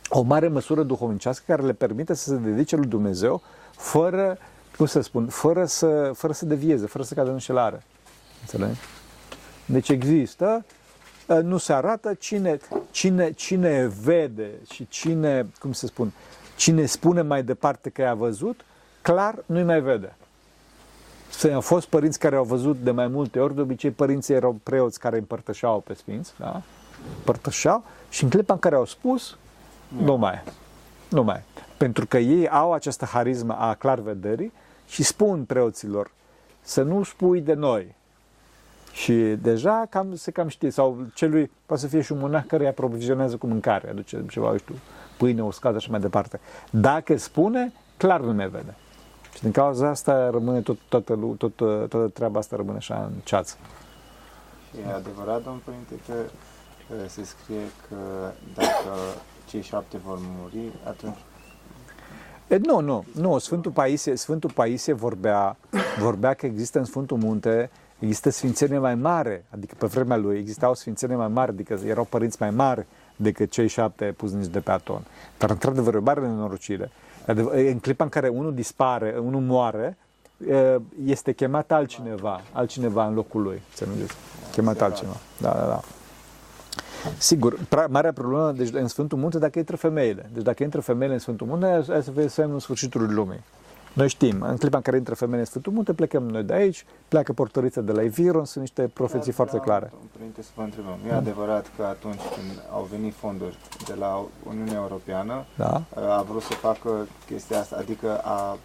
[0.08, 3.42] o mare măsură duhovnicească care le permite să se dedice lui Dumnezeu
[3.76, 4.38] fără,
[4.76, 7.82] cum să spun, fără să, fără să devieze, fără să cadă în înșelare.
[8.40, 8.78] Înțelegi?
[9.72, 10.64] Deci există,
[11.28, 12.58] ă, nu se arată cine,
[12.90, 16.12] cine, cine vede și cine, cum să spun,
[16.56, 18.64] cine spune mai departe că i-a văzut,
[19.02, 20.16] clar nu-i mai vede.
[21.52, 24.98] Au fost părinți care au văzut de mai multe ori, de obicei părinții erau preoți
[24.98, 26.62] care împărtășeau pe sfinți, da?
[27.16, 29.36] împărtășeau și în clipa în care au spus,
[29.88, 30.42] nu mai.
[31.08, 31.42] Nu mai.
[31.76, 34.52] Pentru că ei au această harismă a clarvederii
[34.88, 36.10] și spun preoților
[36.60, 37.94] să nu spui de noi.
[38.92, 39.12] Și
[39.42, 40.70] deja cam, se cam știe.
[40.70, 44.56] Sau celui, poate să fie și un monah care îi aprovizionează cu mâncare, aduce ceva,
[44.56, 44.74] știu,
[45.18, 46.40] pâine, uscat și mai departe.
[46.70, 48.74] Dacă spune, clar nu ne vede.
[49.34, 53.56] Și din cauza asta rămâne tot, toată, tot, toată treaba asta rămâne așa în ceață.
[54.86, 56.14] E adevărat, domn Părinte, că
[57.08, 57.96] se scrie că
[58.54, 58.96] dacă
[59.48, 61.16] cei șapte vor muri, atunci...
[62.48, 63.38] E, nu, nu, nu.
[63.38, 65.56] Sfântul Paisie, Sfântul Paisie vorbea,
[65.98, 67.70] vorbea că există în Sfântul Munte
[68.04, 72.36] există sfințenie mai mare, adică pe vremea lui existau sfințenie mai mari, adică erau părinți
[72.40, 72.86] mai mari
[73.16, 75.04] decât cei șapte puznici de pe Aton.
[75.38, 76.90] Dar într-adevăr e o mare nenorocire.
[77.52, 79.96] În clipa în care unul dispare, unul moare,
[81.04, 83.92] este chemat altcineva, altcineva în locul lui, să nu
[84.52, 85.16] Chemat altcineva.
[85.40, 85.80] Da, da, da.
[87.18, 90.30] Sigur, marea problemă deci, în Sfântul Munte dacă intră femeile.
[90.32, 93.40] Deci dacă intră femeile în Sfântul Munte, aia să fie semnul sfârșitului lumii.
[93.92, 96.84] Noi știm, în clipa în care intră femeile în Sfântul Munte, plecăm noi de aici,
[97.08, 99.92] pleacă portorița de la Iviron, sunt niște profeții da, foarte da, clare.
[100.12, 104.74] Părinte, să vă întrebăm, e adevărat că atunci când au venit fonduri de la Uniunea
[104.74, 105.82] Europeană, da?
[105.94, 108.58] a vrut să facă chestia asta, adică a,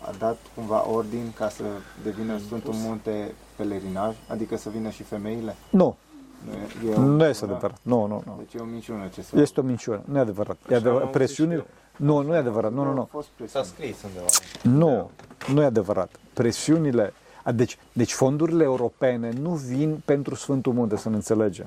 [0.00, 1.64] a dat cumva ordin ca să
[2.02, 5.54] devină Sfântul Munte pelerinaj, adică să vină și femeile?
[5.70, 5.96] Nu,
[6.44, 7.78] nu, e, nu este adevărat.
[7.82, 8.34] Nu, nu, nu.
[8.38, 10.02] Deci e o minciună ce se Este o minciună.
[10.04, 10.56] Nu e adevărat.
[10.68, 11.10] E adevărat.
[11.10, 11.66] Presiunile...
[12.00, 12.72] Nu, nu e adevărat.
[12.72, 13.46] Nu, nu, nu.
[13.46, 14.26] S-a scris undeva.
[14.62, 15.10] Nu,
[15.52, 16.10] nu e adevărat.
[16.32, 17.12] Presiunile...
[17.54, 21.66] Deci, deci fondurile europene nu vin pentru Sfântul Munte, să ne înțelegem.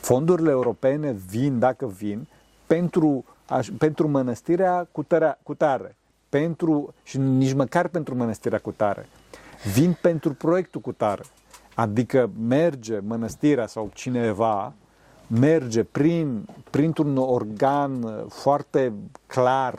[0.00, 2.26] Fondurile europene vin, dacă vin,
[2.66, 3.24] pentru,
[3.78, 5.96] pentru mănăstirea cu tare, cu tare.
[6.28, 9.08] Pentru, și nici măcar pentru mănăstirea cu tare.
[9.74, 11.22] Vin pentru proiectul cu tare.
[11.74, 14.72] Adică merge mănăstirea sau cineva,
[15.40, 18.92] merge prin, printr-un organ foarte
[19.26, 19.74] clar,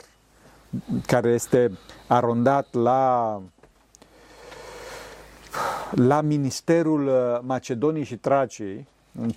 [1.06, 3.40] care este arondat la
[5.90, 8.86] la Ministerul uh, Macedoniei și Traciei,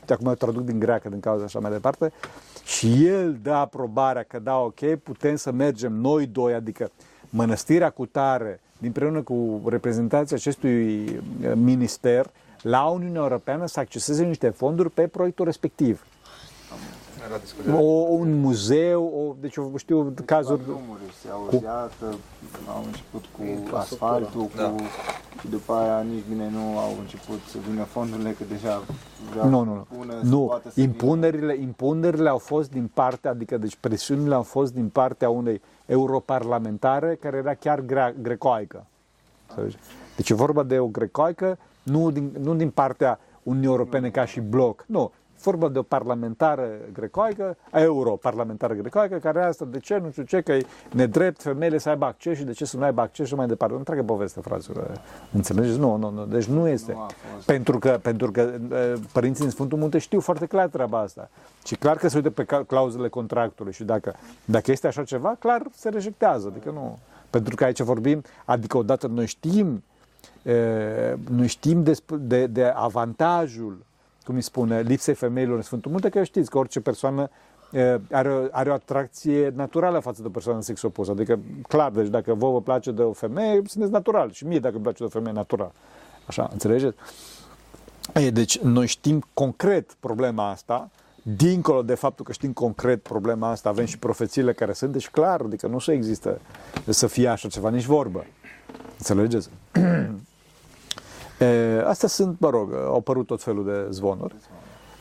[0.09, 2.11] acum traduc din greacă din cauza așa mai departe,
[2.65, 6.91] și el dă aprobarea că da, ok, putem să mergem noi doi, adică
[7.29, 12.29] mănăstirea cu tare, împreună cu reprezentanții acestui uh, minister,
[12.61, 16.05] la Uniunea Europeană să acceseze niște fonduri pe proiectul respectiv.
[17.29, 17.75] Era discutat.
[17.79, 20.63] O, un muzeu, o, deci eu știu cazuri...
[20.63, 22.05] drumuri se auzea că
[22.67, 24.69] au început cu asfaltul, Da.
[24.69, 24.75] cu...
[25.41, 28.81] și după aia nici bine nu au început să vină fondurile, că deja
[29.31, 29.87] vreau Nu, nu, nu.
[29.99, 30.87] Până să Nu, poată să vină.
[30.87, 37.15] impunerile, impunerile au fost din partea, adică deci presiunile au fost din partea unei europarlamentare
[37.15, 38.85] care era chiar gre- grecoaică.
[39.47, 39.77] Înțelegi?
[40.15, 41.57] Deci e vorba de o grecoaică,
[41.87, 44.83] nu din, nu din partea Uniunii Europene ca și bloc.
[44.87, 50.23] Nu, e vorba de o parlamentară grecoaică, europarlamentară grecoaică, care asta, de ce, nu știu
[50.23, 53.27] ce, că e nedrept femeile să aibă acces și de ce să nu aibă acces
[53.27, 53.73] și mai departe.
[53.73, 55.01] Nu întreagă poveste, fraților.
[55.33, 55.79] Înțelegeți?
[55.79, 56.25] Nu, nu, nu.
[56.25, 56.91] Deci nu este.
[56.91, 57.45] Nu a fost.
[57.45, 61.29] Pentru că, pentru că uh, părinții din Sfântul Munte știu foarte clar treaba asta.
[61.65, 64.15] Și clar că se uită pe ca- clauzele contractului și dacă,
[64.45, 66.47] dacă este așa ceva, clar se rejectează.
[66.51, 66.97] Adică nu.
[67.29, 69.96] Pentru că aici vorbim, adică odată noi știm, uh,
[71.29, 73.85] noi știm despre- de, de avantajul,
[74.25, 77.29] cum îi spune, lipsei femeilor în Sfântul Munte, că știți că orice persoană
[77.71, 81.09] uh, are, o- are o atracție naturală față de o persoană sex opus.
[81.09, 84.31] Adică, clar, deci dacă vouă vă place de o femeie, sunteți natural.
[84.31, 85.71] Și mie dacă îmi place de o femeie, natural.
[86.25, 86.97] Așa, înțelegeți?
[88.13, 90.89] E, deci noi știm concret problema asta,
[91.21, 95.41] dincolo de faptul că știm concret problema asta, avem și profețiile care sunt, deci clar,
[95.41, 96.39] adică nu se există
[96.89, 98.25] să fie așa ceva, nici vorbă.
[98.97, 99.49] Înțelegeți?
[101.39, 104.35] E, astea sunt, mă rog, au apărut tot felul de zvonuri.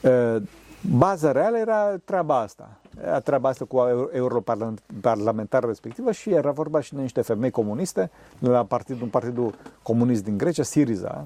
[0.02, 0.42] E,
[0.80, 2.68] baza reală era treaba asta.
[3.02, 8.10] Era treaba asta cu euro- europarlamentară respectivă și era vorba și de niște femei comuniste
[8.38, 11.24] la partid, un partidul comunist din Grecia, Siriza,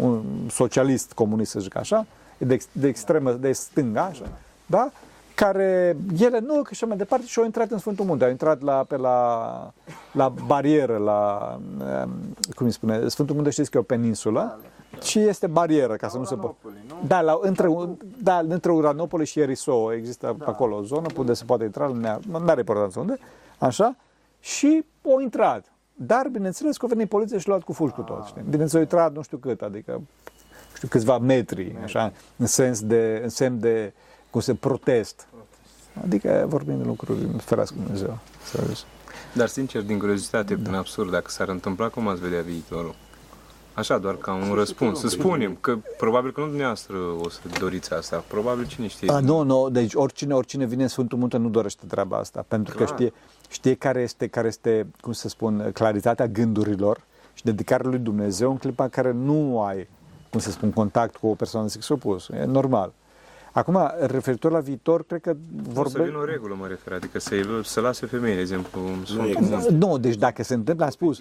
[0.00, 2.06] un socialist comunist, să zic așa,
[2.38, 4.28] de, ex, de extremă, de stânga, așa,
[4.66, 4.90] da?
[5.36, 8.62] Care ele nu, că și mai departe și au intrat în Sfântul Munte, au intrat
[8.62, 9.72] la, pe la,
[10.12, 11.52] la barieră, la,
[12.04, 12.10] um,
[12.54, 14.60] cum îi spune, Sfântul Munte știți că e o peninsulă
[15.02, 16.56] și este barieră, ca să nu se poată.
[16.64, 17.06] Uranopoli, nu?
[17.06, 17.68] Da, la, între,
[18.22, 20.44] da, între Uranopoli și Erisou există da.
[20.46, 23.18] acolo o zonă unde se poate intra, nu are importanță unde,
[23.58, 23.96] așa,
[24.40, 25.64] și au intrat.
[25.94, 28.28] Dar, bineînțeles, că a venit poliția și l-a luat cu fulgi cu toți.
[28.28, 28.42] Știi?
[28.42, 30.00] Bineînțeles, au intrat nu știu cât, adică
[30.74, 33.92] știu câțiva metri, așa, în sens de, în semn de,
[34.36, 35.26] cum se protest.
[36.04, 38.18] Adică vorbim de lucruri, ferească Dumnezeu.
[38.44, 38.84] Serios.
[39.34, 42.94] Dar sincer, din curiozitate, prin absurd, dacă s-ar întâmpla, cum ați vedea viitorul?
[43.74, 45.00] Așa, doar ca un răspuns.
[45.00, 49.10] Să spunem că probabil că nu dumneavoastră o să doriți asta, probabil cine știe.
[49.10, 52.76] A, nu, nu, deci oricine, oricine vine în Sfântul Munte nu dorește treaba asta, pentru
[52.76, 52.98] că Clar.
[52.98, 53.12] știe,
[53.48, 57.00] știe care este, care este, cum să spun, claritatea gândurilor
[57.34, 59.88] și dedicarea lui Dumnezeu în clipa în care nu ai,
[60.30, 62.28] cum să spun, contact cu o persoană sex opus.
[62.28, 62.92] E normal.
[63.56, 66.10] Acum, referitor la viitor, cred că Vor să vorbe...
[66.10, 67.34] vină o regulă, mă refer, adică să,
[67.64, 69.70] să lase femeile, de exemplu, în Sfântul exact.
[69.70, 69.86] Munte.
[69.86, 71.20] Nu, deci dacă se întâmplă, am spus,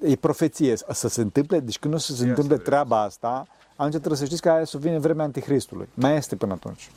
[0.00, 4.16] e profeție, să se întâmple, deci când nu se, se întâmplă treaba asta, atunci trebuie
[4.16, 5.88] să știți că aia să vină vremea Antichristului.
[5.94, 6.90] Mai este până atunci.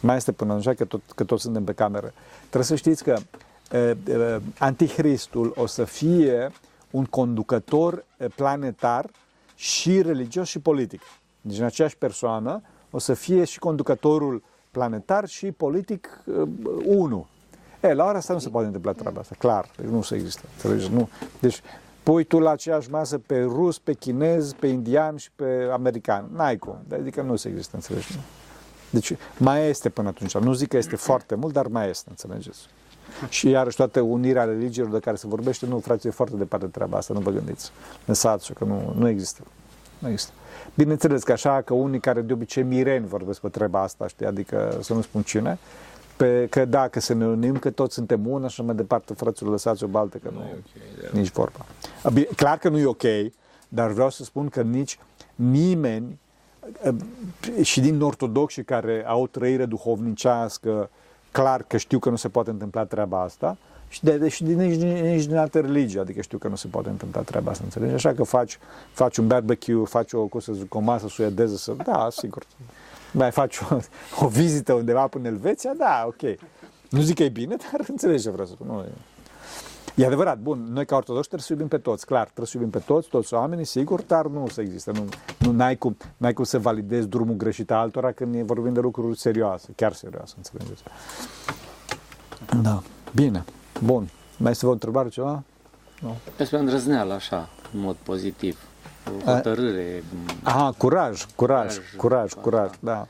[0.00, 2.12] Mai este până atunci, că tot, că toți suntem pe cameră.
[2.38, 3.16] Trebuie să știți că
[3.72, 6.52] uh, uh, Antichristul o să fie
[6.90, 9.06] un conducător uh, planetar
[9.54, 11.00] și religios și politic.
[11.40, 16.48] Deci în aceeași persoană o să fie și conducătorul planetar și politic uh,
[16.84, 17.26] unu.
[17.80, 20.42] E, la ora asta nu se poate întâmpla treaba asta, clar, deci nu se există.
[20.54, 20.92] Înțelegeți?
[20.92, 21.08] Nu.
[21.40, 21.60] Deci
[22.02, 26.28] pui tu la aceeași masă pe rus, pe chinez, pe indian și pe american.
[26.34, 26.76] N-ai cum.
[26.92, 28.14] Adică nu se există, înțelegi?
[28.14, 28.20] Nu?
[28.90, 30.36] Deci mai este până atunci.
[30.36, 32.68] Nu zic că este foarte mult, dar mai este, înțelegeți?
[33.28, 36.96] Și iarăși toată unirea religiilor de care se vorbește, nu, frate, e foarte departe treaba
[36.96, 37.70] asta, nu vă gândiți.
[38.04, 39.42] Lăsați-o, că nu, nu există.
[39.98, 40.32] Nu există.
[40.74, 44.78] Bineînțeles că așa că unii care de obicei mireni vorbesc pe treaba asta, știi, adică
[44.80, 45.58] să nu spun cine,
[46.16, 49.14] pe, că da, că să ne unim, că toți suntem una și așa mai departe,
[49.14, 51.18] fraților, lăsați-o baltă, că nu, e ok, da.
[51.18, 51.66] nici vorba.
[52.02, 53.02] A, Bine, clar că nu e ok,
[53.68, 54.98] dar vreau să spun că nici
[55.34, 56.18] nimeni
[56.82, 56.94] eh,
[57.62, 60.90] și din ortodoxi care au o trăire duhovnicească,
[61.30, 63.56] clar că știu că nu se poate întâmpla treaba asta,
[63.96, 66.88] și, de, și din, nici, nici din alte religii, adică știu că nu se poate
[66.88, 67.94] întâmpla treaba asta, înțelegi?
[67.94, 68.58] Așa că faci,
[68.92, 72.42] faci un barbecue, faci o, cum să zic, o masă suedeză, să, da, sigur,
[73.12, 73.76] mai faci o,
[74.24, 76.38] o vizită undeva până în Elveția, da, ok.
[76.90, 78.66] Nu zic că e bine, dar înțelegi ce vreau să spun.
[78.66, 78.92] Nu, e.
[79.94, 82.70] E adevărat, bun, noi ca ortodoxi trebuie să iubim pe toți, clar, trebuie să iubim
[82.70, 85.04] pe toți, toți oamenii, sigur, dar nu să există, nu,
[85.38, 88.80] nu n-ai, cum, n-ai cum să validezi drumul greșit a altora când e vorbim de
[88.80, 90.82] lucruri serioase, chiar serioase, înțelegeți?
[92.62, 92.82] Da,
[93.14, 93.44] bine,
[93.82, 94.08] bun.
[94.36, 95.42] Mai este o întrebare ceva?
[96.36, 98.58] Despre îndrăzneală, așa, în mod pozitiv.
[99.26, 100.04] O hotărâre.
[100.42, 103.06] Aha, curaj, curaj, Curaj, curaj, curaj, da.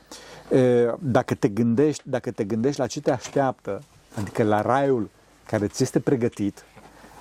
[0.57, 3.81] E, Dacă te gândești, dacă te gândești la ce te așteaptă,
[4.17, 5.09] adică la raiul
[5.45, 6.63] care ți este pregătit,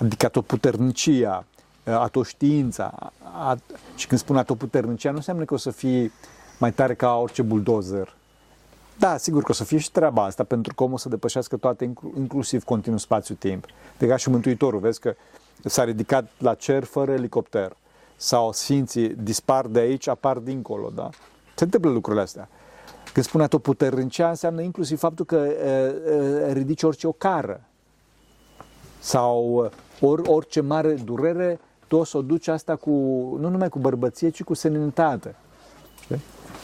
[0.02, 1.44] adică atotputernicia,
[1.84, 3.56] atoștiința, a,
[3.94, 6.12] și când spun atotputernicia, nu înseamnă că o să fii
[6.58, 8.15] mai tare ca orice buldozer.
[8.98, 11.56] Da, sigur că o să fie și treaba asta, pentru că omul o să depășească
[11.56, 13.66] toate, inclu- inclusiv continuu spațiu-timp.
[13.98, 15.14] De ca și Mântuitorul, vezi că
[15.64, 17.76] s-a ridicat la cer fără elicopter.
[18.16, 21.08] Sau sfinții dispar de aici, apar dincolo, da?
[21.54, 22.48] Se întâmplă lucrurile astea.
[23.12, 25.52] Când spune atotputernicea, înseamnă inclusiv faptul că e,
[26.48, 27.60] e, ridici orice ocară.
[28.98, 29.70] Sau
[30.00, 32.90] or, orice mare durere, tu o să o duci asta cu,
[33.40, 35.34] nu numai cu bărbăție, ci cu seninitate.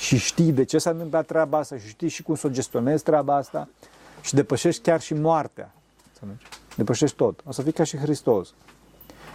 [0.02, 0.18] Știi?
[0.18, 3.02] Și știi de ce s-a întâmplat treaba asta și știi și cum să o gestionezi
[3.02, 3.68] treaba asta
[4.20, 5.72] și depășești chiar și moartea.
[6.12, 6.44] Înțelegi?
[6.76, 7.40] Depășești tot.
[7.46, 8.54] O să fii ca și Hristos.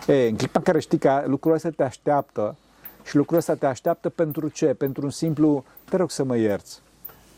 [0.08, 2.56] E, în clipa în care știi că lucrul ăsta te așteaptă
[3.06, 4.66] și lucrul ăsta te așteaptă pentru ce?
[4.66, 6.82] Pentru un simplu, te rog să mă ierți,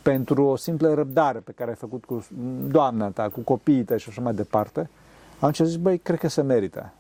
[0.02, 2.26] pentru o simplă răbdare pe care ai făcut cu
[2.68, 4.90] doamna ta, cu copiii tăi și așa mai departe,
[5.40, 6.94] atunci zici, băi, cred că se merită.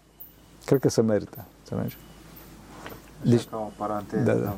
[0.65, 1.45] Cred că se merită.
[1.59, 1.97] Înțelegi?
[3.21, 4.57] Deci, Deci- ca o paranteză, Da, da, da.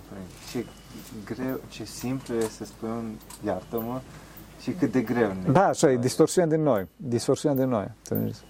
[0.93, 1.33] Da.
[1.33, 3.11] Ce greu, ce simplu e să spui un
[3.45, 4.01] iartă-mă
[4.61, 6.87] și cât de greu ne Da, așa e, distorsiunea din noi.
[6.95, 7.91] Distorsiunea din noi.
[7.97, 8.41] înțelegeți?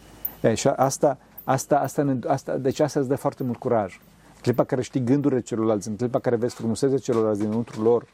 [0.42, 4.00] E, și asta, asta, asta, ne, asta, deci asta îți dă foarte mult curaj.
[4.36, 8.08] În clipa care știi gândurile celorlalți, în clipa care vezi frumusețea celorlalți dinăuntru lor,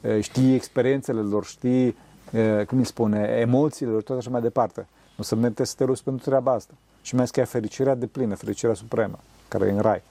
[0.00, 1.96] e, știi experiențele lor, știi,
[2.30, 4.86] e, cum îi spune, emoțiile lor, tot așa mai departe.
[5.18, 6.74] O să merite să te ruți pentru treaba asta.
[7.02, 9.18] Și mai ales că e fericirea de plină, fericirea supremă,
[9.48, 10.02] care e în rai.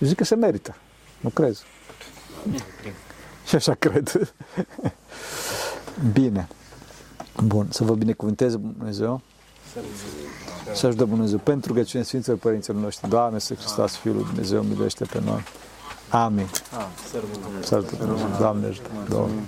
[0.00, 0.76] Eu zic că se merită.
[1.20, 1.64] Nu crezi?
[3.46, 4.34] Și așa cred.
[6.12, 6.48] Bine.
[7.44, 9.20] Bun, să vă binecuvânteze Dumnezeu.
[10.74, 14.62] Să ajute Dumnezeu pentru că cine Sfinților Părinților noștri, Doamne, să Hristos, Fiul lui Dumnezeu,
[14.62, 15.42] miluiește pe noi.
[16.10, 16.48] Amin.
[17.62, 18.90] Să ajute Dumnezeu, Doamne ajută.
[19.08, 19.42] Doamne.